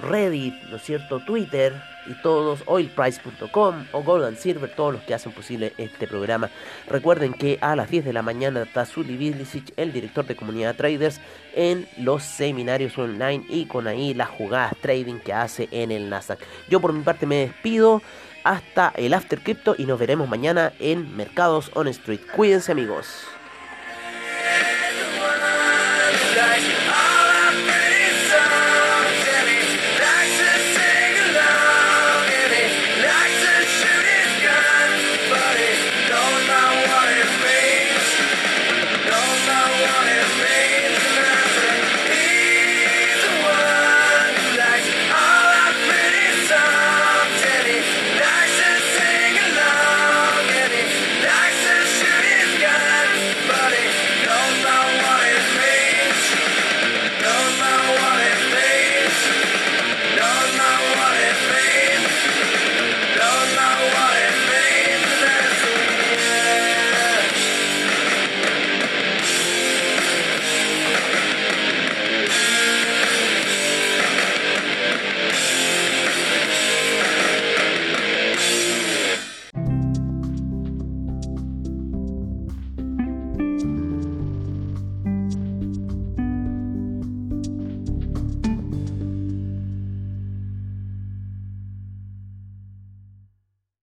Reddit, 0.00 0.54
¿no 0.64 0.76
es 0.76 0.82
cierto? 0.82 1.20
Twitter 1.20 1.74
y 2.08 2.14
todos, 2.22 2.62
oilprice.com 2.66 3.86
o 3.92 4.02
Gold 4.02 4.36
Silver, 4.36 4.74
todos 4.74 4.94
los 4.94 5.02
que 5.02 5.14
hacen 5.14 5.32
posible 5.32 5.72
este 5.78 6.06
programa. 6.06 6.50
Recuerden 6.88 7.32
que 7.34 7.58
a 7.60 7.76
las 7.76 7.90
10 7.90 8.04
de 8.04 8.12
la 8.12 8.22
mañana 8.22 8.62
está 8.62 8.86
Zuli 8.86 9.16
Bilicic, 9.16 9.72
el 9.76 9.92
director 9.92 10.26
de 10.26 10.36
comunidad 10.36 10.76
traders, 10.76 11.20
en 11.54 11.86
los 11.98 12.22
seminarios 12.22 12.96
online 12.98 13.44
y 13.48 13.66
con 13.66 13.86
ahí 13.86 14.14
las 14.14 14.28
jugadas 14.28 14.74
trading 14.80 15.18
que 15.20 15.32
hace 15.32 15.68
en 15.70 15.90
el 15.90 16.08
Nasdaq. 16.08 16.38
Yo 16.68 16.80
por 16.80 16.92
mi 16.92 17.02
parte 17.02 17.26
me 17.26 17.36
despido 17.36 18.02
hasta 18.44 18.92
el 18.96 19.14
After 19.14 19.40
Crypto 19.40 19.74
y 19.76 19.84
nos 19.84 19.98
veremos 19.98 20.28
mañana 20.28 20.72
en 20.78 21.16
Mercados 21.16 21.70
on 21.74 21.88
Street. 21.88 22.20
Cuídense 22.34 22.72
amigos. 22.72 23.37